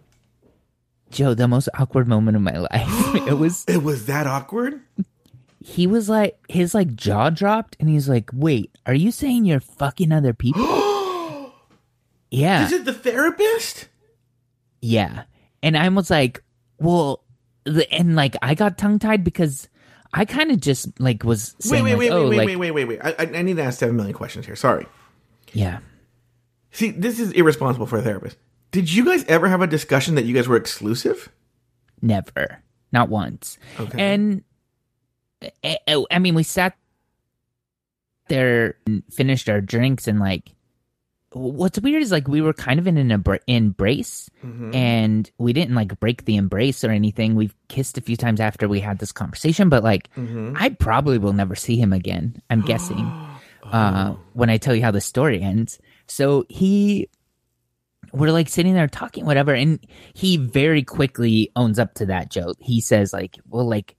[1.10, 3.14] Joe, the most awkward moment of my life.
[3.28, 3.64] it was.
[3.68, 4.80] It was that awkward?
[5.66, 9.60] He was like, his like jaw dropped, and he's like, "Wait, are you saying you're
[9.60, 11.52] fucking other people?"
[12.30, 13.88] yeah, Is it the therapist?
[14.82, 15.22] yeah.
[15.62, 16.42] And I was like,
[16.78, 17.24] "Well,"
[17.64, 19.68] the, and like I got tongue tied because
[20.12, 22.56] I kind of just like was Wait, saying, wait, like, wait, "Oh, wait, like, wait,
[22.56, 23.00] wait, wait, wait.
[23.02, 24.56] I, I I need to ask seven million questions here.
[24.56, 24.86] Sorry.
[25.54, 25.78] yeah."
[26.72, 28.36] See, this is irresponsible for a therapist.
[28.70, 31.30] Did you guys ever have a discussion that you guys were exclusive?
[32.02, 32.60] Never.
[32.92, 33.56] Not once.
[33.80, 33.98] Okay.
[34.12, 34.42] And
[35.62, 36.76] I, I- I mean, we sat
[38.28, 40.50] there, and finished our drinks, and like,
[41.32, 44.74] what's weird is like we were kind of in an embra- embrace, Mm-hmm.
[44.74, 47.34] and we didn't like break the embrace or anything.
[47.34, 50.54] We've kissed a few times after we had this conversation, but like, Mm-hmm.
[50.56, 52.40] I probably will never see him again.
[52.50, 53.10] I'm guessing.
[53.64, 55.78] Uh, when I tell you how the story ends.
[56.06, 57.08] So he
[58.12, 59.80] we're like sitting there talking whatever and
[60.12, 63.96] he very quickly owns up to that joke he says like well like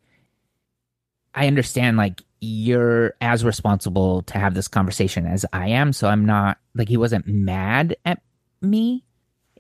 [1.36, 6.26] i understand like you're as responsible to have this conversation as i am so i'm
[6.26, 8.22] not like he wasn't mad at
[8.62, 9.04] me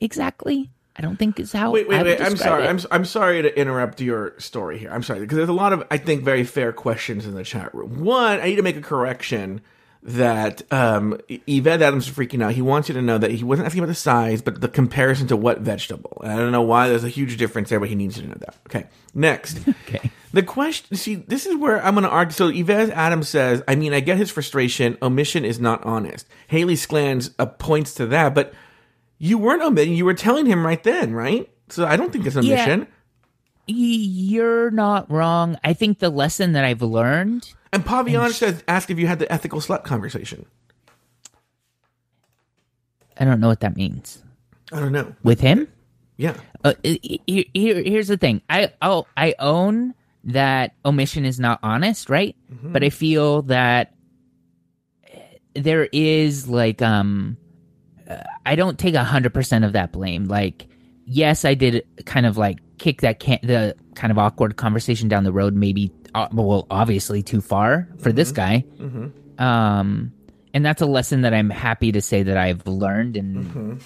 [0.02, 2.22] exactly i don't think is how Wait, wait, wait.
[2.22, 2.64] I'm sorry.
[2.64, 2.70] it.
[2.70, 4.92] I'm I'm sorry to interrupt your story here.
[4.92, 7.74] I'm sorry because there's a lot of I think very fair questions in the chat
[7.76, 8.04] room.
[8.04, 9.62] One, I need to make a correction
[10.08, 12.54] that um Yvette Adams is freaking out.
[12.54, 15.28] He wants you to know that he wasn't asking about the size, but the comparison
[15.28, 16.22] to what vegetable.
[16.24, 18.30] And I don't know why there's a huge difference there, but he needs you to
[18.30, 18.56] know that.
[18.68, 18.86] Okay.
[19.16, 19.68] Next.
[19.88, 22.34] okay The question, see, this is where I'm going to argue.
[22.34, 24.98] So Yvette Adams says, I mean, I get his frustration.
[25.02, 26.28] Omission is not honest.
[26.50, 28.54] Haley Sklans uh, points to that, but
[29.18, 29.96] you weren't omitting.
[29.96, 31.50] You were telling him right then, right?
[31.70, 32.42] So I don't think it's Yeah.
[32.42, 32.82] omission.
[33.68, 38.90] Y- you're not wrong i think the lesson that i've learned And Pavian says, ask
[38.90, 40.46] if you had the ethical slut conversation.
[43.18, 44.24] i don't know what that means
[44.72, 45.14] I don't know.
[45.24, 45.68] with him
[46.18, 46.36] Yeah.
[46.64, 48.42] uh, he- he- here, here's the thing.
[48.50, 52.36] I oh, I own that omission is not honest, right?
[52.50, 53.94] But I feel that
[55.54, 57.38] there is like um,
[58.10, 60.26] uh, I don't take a hundred percent of that blame.
[60.26, 60.68] Like,
[61.06, 65.26] yes, I did kind of like kick that can the kind of awkward conversation down
[65.26, 65.54] the road.
[65.54, 68.64] Maybe uh, well, obviously too far for this guy.
[69.38, 70.14] Um,
[70.54, 73.82] and that's a lesson that I'm happy to say that I've learned and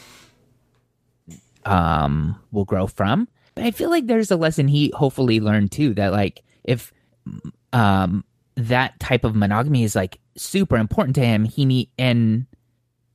[1.65, 3.27] um will grow from.
[3.55, 6.93] But I feel like there's a lesson he hopefully learned too that like if
[7.73, 8.23] um
[8.55, 12.45] that type of monogamy is like super important to him, he need and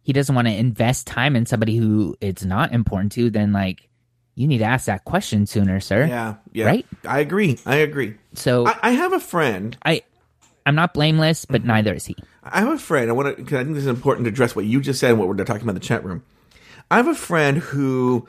[0.02, 3.88] he doesn't want to invest time in somebody who it's not important to, then like
[4.34, 6.06] you need to ask that question sooner, sir.
[6.06, 6.34] Yeah.
[6.52, 6.66] Yeah.
[6.66, 6.86] Right?
[7.06, 7.58] I agree.
[7.66, 8.14] I agree.
[8.34, 9.76] So I, I have a friend.
[9.84, 10.02] I
[10.66, 11.68] I'm not blameless, but Mm-hmm.
[11.68, 12.16] neither is he.
[12.42, 13.08] I have a friend.
[13.10, 15.10] I want to because I think this is important to address what you just said
[15.10, 16.22] and what we're talking about in the chat room.
[16.90, 18.26] I have a friend who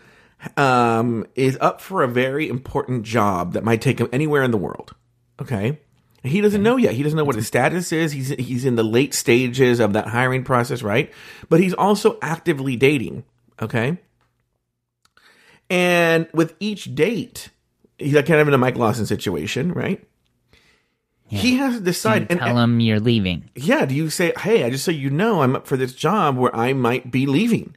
[0.57, 4.57] um, is up for a very important job that might take him anywhere in the
[4.57, 4.93] world.
[5.41, 5.79] Okay,
[6.23, 6.93] he doesn't know yet.
[6.93, 8.11] He doesn't know what his status is.
[8.11, 11.11] He's he's in the late stages of that hiring process, right?
[11.49, 13.23] But he's also actively dating.
[13.61, 13.97] Okay.
[15.69, 17.49] And with each date,
[17.97, 20.03] he's like kind of in a Mike Lawson situation, right?
[21.27, 22.27] He has to decide.
[22.29, 23.49] and, Tell him you're leaving.
[23.55, 26.37] yeah, do you say, hey, I just so you know, I'm up for this job
[26.37, 27.75] where I might be leaving?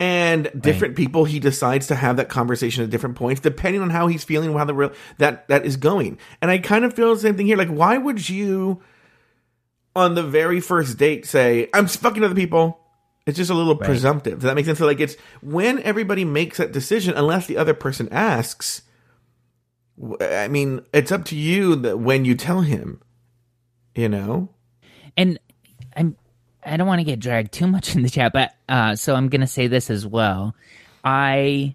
[0.00, 4.06] And different people, he decides to have that conversation at different points, depending on how
[4.06, 6.18] he's feeling, how the real that that is going.
[6.40, 7.56] And I kind of feel the same thing here.
[7.56, 8.82] Like, why would you,
[9.94, 12.80] on the very first date, say, "I'm fucking other people"?
[13.26, 14.40] It's just a little presumptive.
[14.40, 14.78] Does that make sense?
[14.78, 18.82] So, like, it's when everybody makes that decision, unless the other person asks.
[20.20, 23.00] I mean, it's up to you that when you tell him,
[23.94, 24.50] you know.
[25.16, 25.38] and
[25.96, 26.16] I'm
[26.66, 29.28] I don't want to get dragged too much in the chat, but uh, so I'm
[29.28, 30.54] gonna say this as well.
[31.04, 31.74] I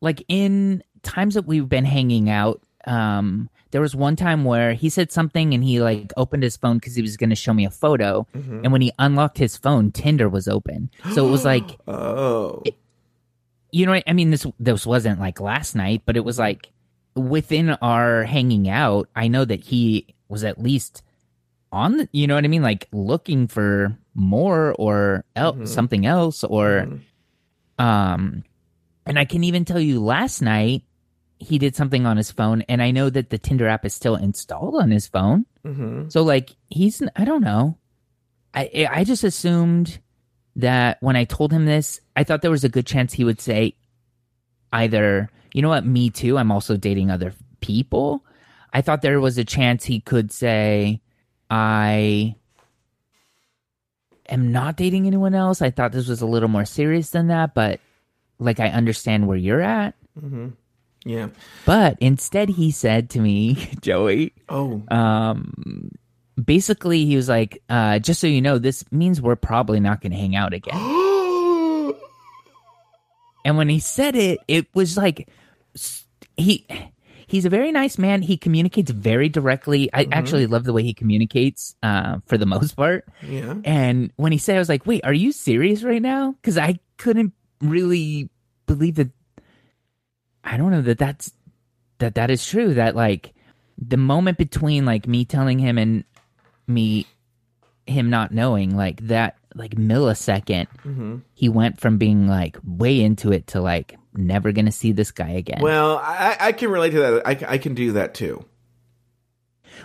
[0.00, 2.62] like in times that we've been hanging out.
[2.86, 6.78] Um, there was one time where he said something and he like opened his phone
[6.78, 10.28] because he was gonna show me a photo, and when he unlocked his phone, Tinder
[10.28, 10.90] was open.
[11.14, 12.62] So it was like Oh,
[13.72, 16.70] you know what I mean this this wasn't like last night, but it was like
[17.14, 21.02] within our hanging out, I know that he was at least
[21.72, 26.42] on the, you know what I mean like looking for more or el- something else
[26.42, 26.88] or
[27.78, 28.42] um
[29.06, 30.82] and I can even tell you last night
[31.40, 34.14] he did something on his phone and I know that the Tinder app is still
[34.14, 35.46] installed on his phone.
[35.66, 36.10] Mm-hmm.
[36.10, 37.78] So like he's I don't know.
[38.54, 39.98] I I just assumed
[40.56, 43.40] that when I told him this, I thought there was a good chance he would
[43.40, 43.74] say
[44.72, 48.24] either, you know what, me too, I'm also dating other people.
[48.72, 51.00] I thought there was a chance he could say,
[51.48, 52.36] I
[54.28, 55.62] am not dating anyone else.
[55.62, 57.80] I thought this was a little more serious than that, but
[58.38, 59.94] like I understand where you're at.
[60.18, 60.48] Mm-hmm.
[61.04, 61.28] Yeah.
[61.66, 65.90] But instead, he said to me, Joey, Oh, um,
[66.42, 70.12] basically, he was like, uh, just so you know, this means we're probably not going
[70.12, 70.76] to hang out again.
[73.44, 75.28] And when he said it, it was like
[76.36, 76.66] he
[77.26, 78.20] he's a very nice man.
[78.22, 79.88] He communicates very directly.
[79.94, 83.06] I actually love the way he communicates uh, for the most part.
[83.22, 83.54] yeah.
[83.64, 86.80] And when he said, I was like, "Wait, are you serious right now?" Because I
[86.98, 87.32] couldn't
[87.62, 88.28] really
[88.66, 89.08] believe that.
[90.44, 91.32] I don't know that that's
[91.98, 92.74] that that is true.
[92.74, 93.34] That like
[93.78, 96.04] the moment between like me telling him and
[96.66, 97.06] me
[97.86, 101.16] him not knowing like that like millisecond mm-hmm.
[101.34, 105.30] he went from being like way into it to like never gonna see this guy
[105.30, 107.26] again Well, I, I can relate to that.
[107.26, 108.44] I, I can do that too.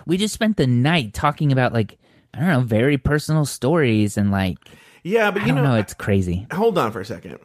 [0.06, 1.98] we just spent the night talking about like
[2.32, 4.58] i don't know very personal stories and like
[5.02, 7.38] Yeah, but i you don't know, know, it's crazy hold on for a second.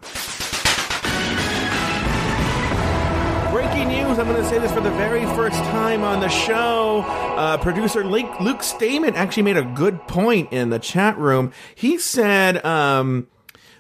[3.82, 4.20] Breaking news!
[4.20, 7.02] I'm going to say this for the very first time on the show.
[7.02, 11.52] Uh, producer Luke, Luke Stamen actually made a good point in the chat room.
[11.74, 13.26] He said um,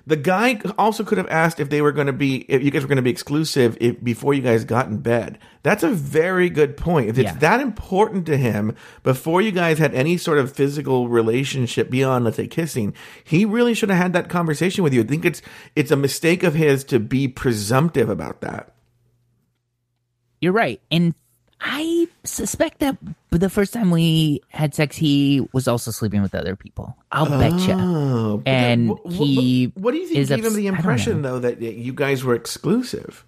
[0.07, 2.81] the guy also could have asked if they were going to be, if you guys
[2.81, 5.37] were going to be exclusive if, before you guys got in bed.
[5.61, 7.09] That's a very good point.
[7.09, 7.37] If it's Yeah.
[7.37, 12.37] that important to him before you guys had any sort of physical relationship beyond, let's
[12.37, 15.01] say, kissing, he really should have had that conversation with you.
[15.01, 15.43] I think it's
[15.75, 18.70] it's a mistake of his to be presumptive about that.
[20.41, 20.81] You're right.
[20.91, 21.13] And
[21.61, 22.97] I suspect that
[23.29, 26.97] the first time we had sex, he was also sleeping with other people.
[27.11, 27.31] I'll.
[27.31, 31.39] Oh, And that- wh- wh- he What, do you think gave him the impression, though,
[31.39, 33.25] that you guys were exclusive?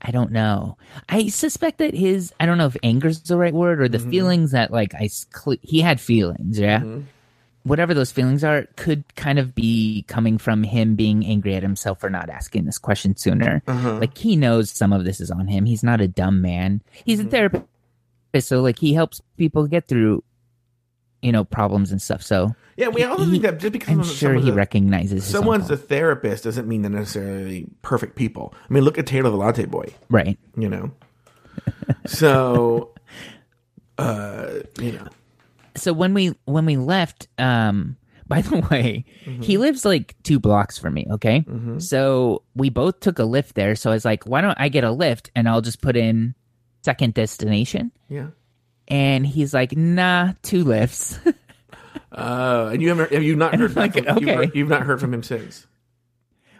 [0.00, 0.78] I don't know.
[1.08, 3.98] I suspect that his, I don't know if anger is the right word or the
[3.98, 4.10] Mm-hmm.
[4.10, 5.10] feelings that like I
[5.62, 6.82] he had feelings, yeah?
[7.68, 12.00] Whatever those feelings are, could kind of be coming from him being angry at himself
[12.00, 13.62] for not asking this question sooner.
[13.66, 13.98] Uh-huh.
[13.98, 15.64] Like he knows some of this is on him.
[15.66, 16.82] He's not a dumb man.
[17.04, 17.28] He's Mm-hmm.
[17.28, 17.64] a therapist.
[18.48, 20.22] So like he helps people get through,
[21.22, 22.22] you know, problems and stuff.
[22.22, 25.70] So Yeah, we also he- think that just because I'm sure he a- recognizes someone's
[25.70, 28.54] a therapist doesn't mean they're necessarily perfect people.
[28.68, 29.92] I mean, look at Taylor the Latte Boy.
[30.10, 30.38] right.
[30.56, 30.90] You know,
[32.06, 32.90] so
[33.98, 34.50] uh,
[34.80, 35.08] you know,
[35.78, 37.96] so when we when we left um
[38.28, 39.04] by the way
[39.40, 41.44] he lives like two blocks from me okay
[41.78, 44.84] so we both took a Lyft there so i was like why don't i get
[44.84, 46.34] a Lyft and i'll just put in
[46.82, 48.26] second destination yeah.
[48.88, 51.18] and he's like nah two Lyfts
[52.12, 54.34] Uh, and you haven't have you not heard like, from, you've, okay.
[54.34, 55.66] heard- you've not heard from him since.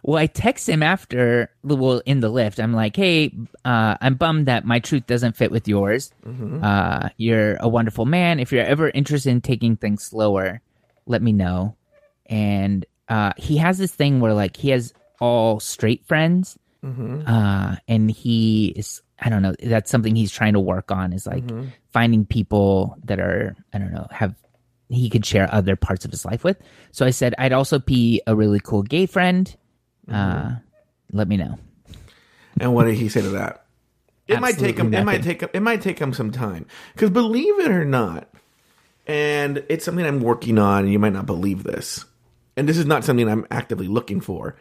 [0.02, 2.62] Well i text him after well in the Lyft.
[2.62, 3.32] I'm like hey
[3.64, 6.10] uh i'm bummed that my truth doesn't fit with yours.
[6.62, 8.40] Uh you're a wonderful man.
[8.40, 10.60] If you're ever interested in taking things slower
[11.06, 11.76] let me know.
[12.26, 16.58] And uh he has this thing where like he has all straight friends
[17.26, 21.26] uh and he is i don't know that's something he's trying to work on is
[21.26, 21.42] like
[21.90, 24.36] finding people that are i don't know have
[24.88, 26.56] he could share other parts of his life with.
[26.92, 29.54] So i said i'd also be a really cool gay friend
[30.10, 30.56] uh
[31.12, 31.58] let me know
[32.60, 33.64] And what did he say to that?
[34.26, 34.92] It might take him.
[34.92, 35.48] Absolutely It might take him.
[35.54, 36.66] It might take him some time.
[36.92, 38.28] Because believe it or not,
[39.06, 40.84] and it's something I'm working on.
[40.84, 42.04] And you might not believe this,
[42.56, 44.56] and this is not something I'm actively looking for.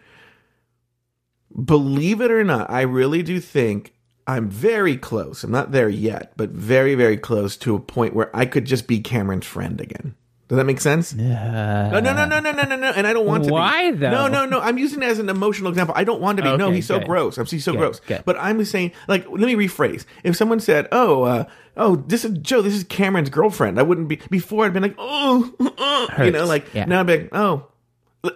[1.65, 3.93] Believe it or not, I really do think
[4.25, 5.43] I'm very close.
[5.43, 8.87] I'm not there yet, but very, very close to a point where I could just
[8.87, 10.15] be Cameron's friend again.
[10.47, 11.13] Does that make sense?
[11.13, 12.91] no, no, no, no, no, no, no, no.
[12.91, 13.51] And I don't want to.
[13.51, 13.97] Why, be.
[13.97, 14.11] though?
[14.11, 14.61] No, no, no.
[14.61, 15.93] I'm using it as an emotional example.
[15.97, 16.55] I don't want to be.
[16.55, 17.07] no, Okay, he's so good.
[17.07, 17.37] gross.
[17.37, 17.99] I'm he's so Good, gross.
[17.99, 18.23] good.
[18.25, 20.05] But I'm saying, like, let me rephrase.
[20.23, 21.45] If someone said, "Oh, uh,
[21.75, 22.61] oh, this is Joe.
[22.61, 24.21] This is Cameron's girlfriend," I wouldn't be.
[24.29, 26.85] Before I'd been like, "Oh," uh, you know, like Yeah.
[26.85, 27.67] now I'd be like, "Oh,"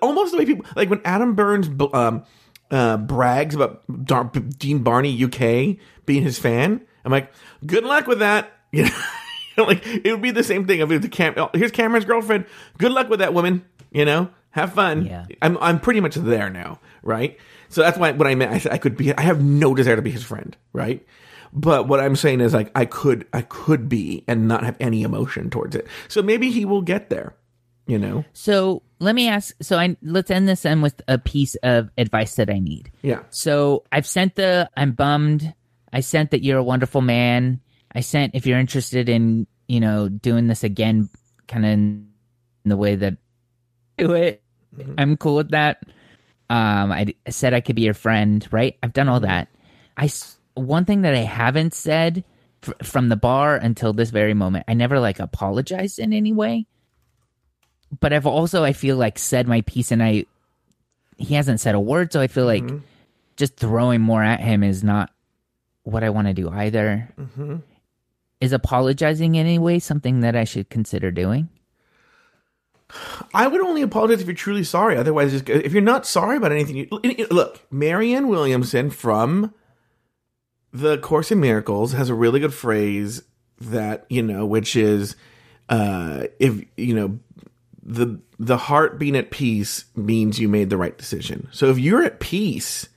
[0.01, 2.23] almost the way people like when Adam Burns um,
[2.71, 6.81] uh, brags about Dar- Dean Barney UK being his fan.
[7.05, 7.31] I'm like,
[7.65, 8.89] "Good luck with that." You know.
[9.57, 11.33] like it would be the same thing if it was the Cam.
[11.37, 12.45] oh, Here's Cameron's girlfriend.
[12.77, 13.65] Good luck with that woman.
[13.91, 15.05] You know, have fun.
[15.05, 15.25] Yeah.
[15.41, 17.37] I'm I'm pretty much there now, right?
[17.69, 18.51] So that's why what I meant.
[18.51, 19.13] I said I could be.
[19.13, 21.05] I have no desire to be his friend, right?
[21.53, 25.03] But what I'm saying is like I could I could be and not have any
[25.03, 25.87] emotion towards it.
[26.07, 27.35] So maybe he will get there.
[27.87, 28.23] You know?
[28.31, 29.55] So let me ask.
[29.61, 32.91] So I let's end this then with a piece of advice that I need.
[33.01, 33.23] Yeah.
[33.31, 35.53] So I've sent the I'm bummed.
[35.91, 37.59] I sent that you're a wonderful man.
[37.93, 41.09] I sent if you're interested in you know doing this again,
[41.47, 42.07] kind of in
[42.65, 43.17] the way that
[43.97, 44.41] do it.
[44.75, 44.93] Mm-hmm.
[44.97, 45.83] I'm cool with that.
[46.49, 48.77] Um, I d- said I could be your friend, right?
[48.83, 49.27] I've done all mm-hmm.
[49.27, 49.47] that.
[49.97, 50.09] I
[50.55, 52.23] one thing that I haven't said
[52.61, 54.65] fr- from the bar until this very moment.
[54.67, 56.67] I never like apologized in any way,
[57.99, 60.25] but I've also I feel like said my piece, and I
[61.17, 62.79] he hasn't said a word, so I feel like mm-hmm.
[63.35, 65.11] just throwing more at him is not
[65.83, 67.09] what I want to do either.
[68.41, 71.47] Is apologizing in any way something that I should consider doing?
[73.33, 74.97] I would only apologize if you're truly sorry.
[74.97, 76.87] Otherwise, if you're not sorry about anything, you,
[77.29, 79.53] look, Marianne Williamson from
[80.73, 83.23] the Course in Miracles has a really good phrase
[83.59, 85.15] that you know, which is,
[85.69, 87.19] uh, if you know,
[87.83, 91.47] the the heart being at peace means you made the right decision.
[91.51, 92.89] So if you're at peace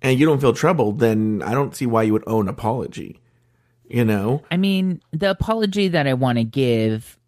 [0.00, 3.20] and you don't feel troubled, then I don't see why you would owe an apology.
[3.88, 7.18] You know, I mean, the apology that I want to give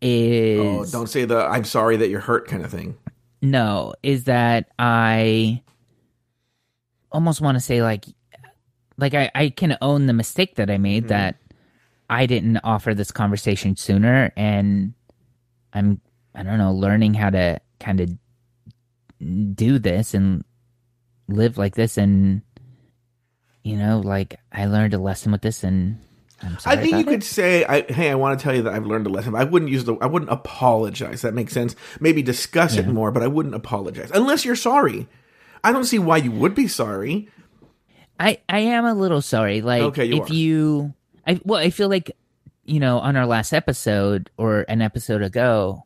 [0.00, 2.96] is oh, don't say the "I'm sorry that you're hurt" kind of thing.
[3.40, 5.62] no, is that I
[7.12, 8.06] almost want to say like
[8.98, 11.08] like I, I can own the mistake that I made mm-hmm.
[11.08, 11.36] that
[12.10, 14.94] I didn't offer this conversation sooner and
[15.72, 16.00] I'm
[16.34, 18.10] I don't know, learning how to kind of
[19.54, 20.44] do this and
[21.28, 22.42] live like this and
[23.62, 25.98] you know, like I learned a lesson with this and
[26.42, 28.62] I'm sorry I think you about could say, I, "Hey, I want to tell you
[28.62, 31.22] that I've learned a lesson." I wouldn't use the, I wouldn't apologize.
[31.22, 31.76] That makes sense.
[32.00, 35.08] Maybe discuss it more, but I wouldn't apologize unless you're sorry.
[35.62, 37.28] I don't see why you would be sorry.
[38.18, 39.60] I I am a little sorry.
[39.62, 40.34] Like Okay, you if are.
[40.34, 40.94] you
[41.26, 42.10] I well, I feel like
[42.64, 45.84] you know, on our last episode or an episode ago,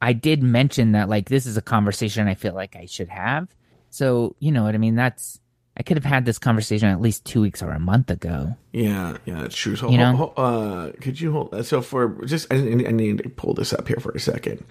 [0.00, 3.48] I did mention that like this is a conversation I feel like I should have.
[3.90, 4.96] So, you know what I mean?
[4.96, 5.40] That's
[5.76, 8.56] I could have had this conversation at least 2 weeks or a month ago.
[8.72, 9.74] Yeah, yeah, that's true.
[9.74, 10.16] So, You hol- know?
[10.16, 11.50] hol- uh, could you hold?
[11.50, 11.64] That?
[11.64, 14.64] So, for just, I, I need to pull this up here for a second.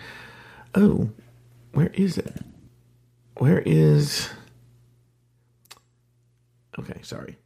[0.75, 1.09] Oh,
[1.73, 2.41] where is it?
[3.37, 4.29] Where is?
[6.79, 7.37] Okay, sorry.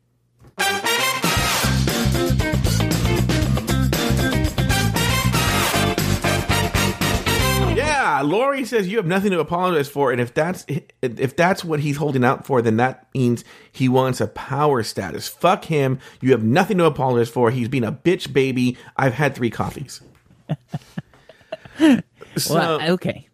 [8.07, 10.65] Yeah, Lori says you have nothing to apologize for, and if that's
[11.01, 15.27] if that's what he's holding out for, then that means he wants a power status.
[15.27, 15.99] Fuck him.
[16.21, 17.51] You have nothing to apologize for.
[17.51, 18.77] He's being a bitch baby.
[18.95, 19.99] I've had three coffees.
[22.37, 23.27] so well, okay.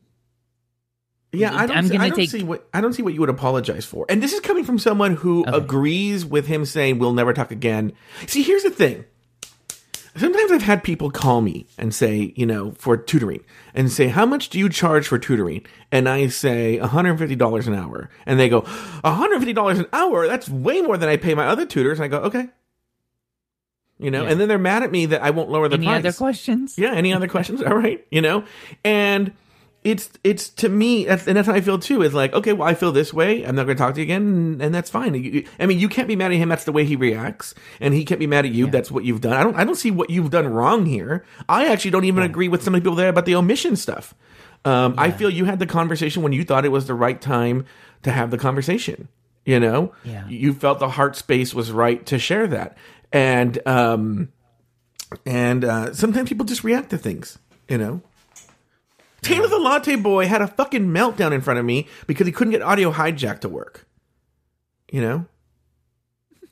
[1.32, 1.78] yeah, I don't.
[1.78, 4.08] I'm see, I don't take- see what I don't see what you would apologize for.
[4.10, 7.94] And this is coming from someone who agrees with him saying we'll never talk again.
[8.26, 9.06] See, here's the thing.
[10.16, 13.42] Sometimes I've had people call me and say, you know, for tutoring,
[13.74, 18.10] and say, "How much do you charge for tutoring?" And I say, $150 an hour."
[18.28, 18.62] And they go,
[19.04, 20.28] $150 an hour?
[20.28, 22.50] That's way more than I pay my other tutors." And I go, "Okay."
[24.00, 24.32] You know, Yeah.
[24.32, 26.00] and then they're mad at me that I won't lower the Any price.
[26.00, 26.76] other questions?
[26.78, 26.92] Yeah.
[26.94, 27.62] Any other questions?
[27.64, 28.06] All right.
[28.12, 28.44] You know,
[28.84, 29.32] and
[29.84, 32.02] it's it's to me, that's, and that's how I feel too.
[32.02, 33.44] Is like, okay, well, I feel this way.
[33.44, 35.14] I'm not going to talk to you again, and, and that's fine.
[35.16, 36.50] You- I mean, you can't be mad at him.
[36.50, 38.68] That's the way he reacts, and he can't be mad at you.
[38.70, 39.34] That's what you've done.
[39.34, 39.56] I don't.
[39.56, 41.26] I don't see what you've done wrong here.
[41.50, 44.14] I actually don't even agree with some of the people there about the omission stuff.
[44.66, 47.66] Um, I feel you had the conversation when you thought it was the right time
[48.04, 49.10] to have the conversation.
[49.46, 50.26] You know, Yeah.
[50.30, 52.78] you felt the heart space was right to share that,
[53.12, 54.30] and um,
[55.26, 57.38] and uh, sometimes people just react to things.
[57.68, 58.02] You know.
[59.24, 62.52] Taylor the Latte Boy had a fucking meltdown in front of me because he couldn't
[62.52, 63.88] get audio hijack to work.
[64.92, 65.26] You know?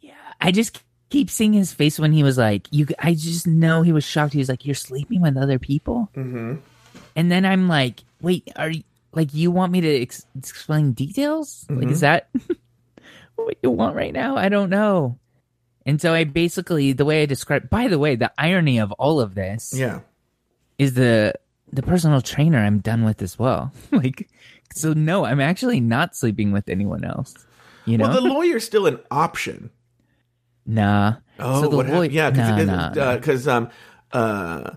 [0.00, 3.82] Yeah, I just keep seeing his face when he was like, "You." I just know
[3.82, 4.32] he was shocked.
[4.32, 6.56] He was like, "You're sleeping with other people," mm-hmm.
[7.14, 8.82] and then I'm like, "Wait, are you
[9.12, 11.66] like you want me to ex- explain details?
[11.68, 12.28] Like, is that
[13.36, 14.36] what you want right now?
[14.36, 15.18] I don't know."
[15.84, 17.68] And so I basically the way I describe.
[17.70, 20.00] By the way, the irony of all of this Yeah.
[20.82, 21.34] Is the
[21.72, 23.72] the personal trainer I'm done with as well.
[23.92, 24.28] like,
[24.74, 27.34] so no, I'm actually not sleeping with anyone else.
[27.86, 29.70] You know, Well, the lawyer's still an option.
[30.66, 31.16] nah.
[31.38, 32.10] Oh, so the what lawyer-?
[32.10, 33.70] Yeah, nah, nah, because um,
[34.12, 34.72] uh,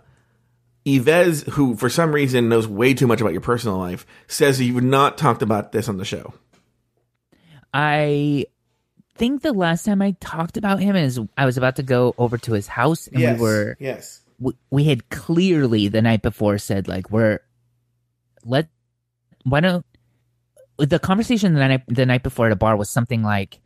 [0.85, 4.83] Yves, who for some reason knows way too much about your personal life, says you've
[4.83, 6.33] not talked about this on the show.
[7.73, 8.45] I
[9.15, 12.37] think the last time I talked about him is I was about to go over
[12.37, 14.21] to his house and we were yes.
[14.39, 17.39] We, we had clearly the night before said like we're
[18.43, 18.67] let
[19.43, 19.85] why don't
[20.77, 23.59] the conversation the night the night before at a bar was something like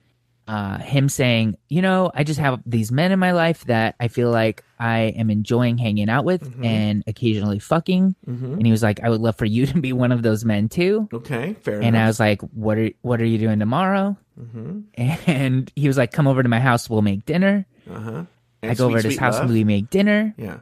[0.47, 4.07] uh him saying you know i just have these men in my life that i
[4.07, 8.99] feel like i am enjoying hanging out with and occasionally fucking and he was like
[9.03, 11.87] i would love for you to be one of those men too Okay, fair enough.
[11.87, 14.17] and I was like, "What are what are you doing tomorrow?"
[14.95, 16.89] And he was like, "Come over to my house.
[16.89, 18.23] We'll make dinner." uh-huh.
[18.61, 20.33] I go over to his house and we make dinner.
[20.37, 20.59] Yeah.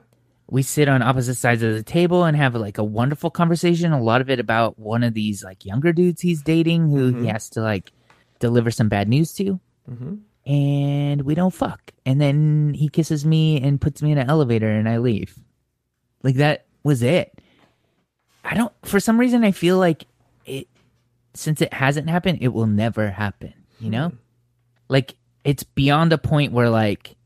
[0.50, 3.92] We sit on opposite sides of the table and have like a wonderful conversation.
[3.92, 7.28] A lot of it about one of these like younger dudes he's dating who he
[7.28, 7.92] has to like
[8.40, 9.60] deliver some bad news to.
[10.46, 11.92] And we don't fuck.
[12.06, 15.38] And then he kisses me and puts me in an elevator and I leave.
[16.24, 17.38] Like that was it.
[18.46, 18.72] I don't.
[18.84, 20.06] For some reason, I feel like
[20.46, 20.70] it.
[21.34, 23.54] Since it hasn't happened, it will never happen.
[23.80, 24.14] You know,
[24.88, 27.17] like it's beyond a point where like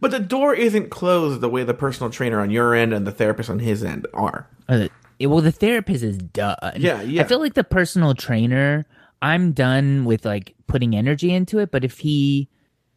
[0.00, 3.12] But the door isn't closed the way the personal trainer on your end and the
[3.12, 4.48] therapist on his end are.
[4.68, 4.88] Uh,
[5.20, 6.56] well, the therapist is done.
[6.76, 7.22] Yeah, yeah.
[7.22, 8.86] I feel like the personal trainer,
[9.20, 11.70] I'm done with like putting energy into it.
[11.70, 12.48] But if he,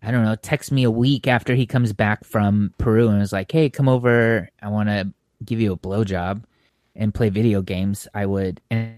[0.02, 3.34] I don't know, texts me a week after he comes back from Peru and was
[3.34, 4.50] like, "Hey, come over.
[4.62, 5.12] I want to
[5.44, 6.44] give you a blowjob
[6.96, 8.62] and play video games," I would.
[8.72, 8.96] And,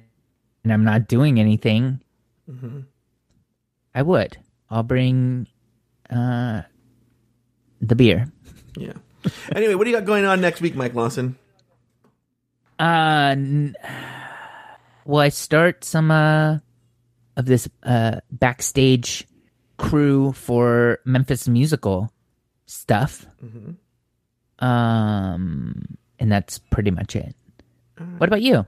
[0.63, 2.01] and I'm not doing anything.
[2.49, 2.81] Mm-hmm.
[3.93, 4.37] I would.
[4.69, 5.47] I'll bring
[6.09, 6.61] uh
[7.82, 8.32] the beer.
[8.78, 8.93] Yeah.
[9.53, 11.36] anyway, what do you got going on next week, Mike Lawson?
[12.80, 13.75] Uh, n-
[15.05, 16.59] well, I start some uh
[17.36, 19.28] of this uh backstage
[19.78, 22.11] crew for Memphis musical
[22.65, 23.25] stuff.
[24.59, 27.36] Um, and that's pretty much it.
[28.17, 28.65] What about you?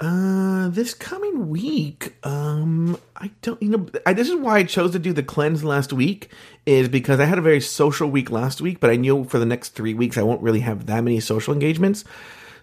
[0.00, 4.92] Uh, this coming week, um, I don't, you know, I, this is why I chose
[4.92, 6.32] to do the cleanse last week,
[6.64, 9.44] is because I had a very social week last week, but I knew for the
[9.44, 12.04] next three weeks I won't really have that many social engagements.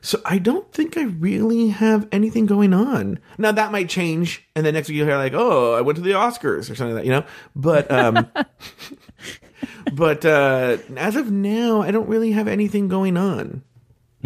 [0.01, 3.19] So I don't think I really have anything going on.
[3.37, 6.01] Now that might change, and then next week you'll hear like, oh, I went to
[6.01, 7.25] the Oscars or something like that, you know.
[7.55, 8.27] But um,
[9.93, 13.61] but uh, as of now, I don't really have anything going on.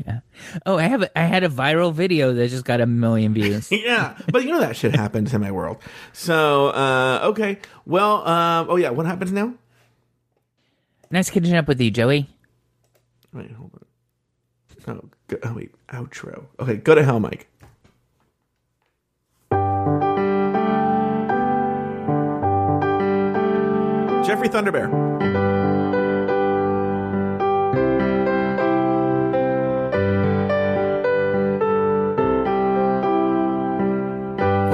[0.06, 0.20] Yeah.
[0.66, 1.04] Oh, I have.
[1.04, 3.72] A, I had a viral video that just got a million views.
[3.72, 5.78] yeah, but you know that shit happens in my world.
[6.14, 9.54] So uh, okay, well, um, oh yeah, what happens now?
[11.12, 12.30] nice catching up with you, Joey.
[13.34, 13.82] Wait, hold on.
[14.88, 16.45] Oh, go, oh wait, outro.
[16.60, 17.47] Okay, go to hell, Mike.
[24.26, 25.61] Jeffrey Thunderbear.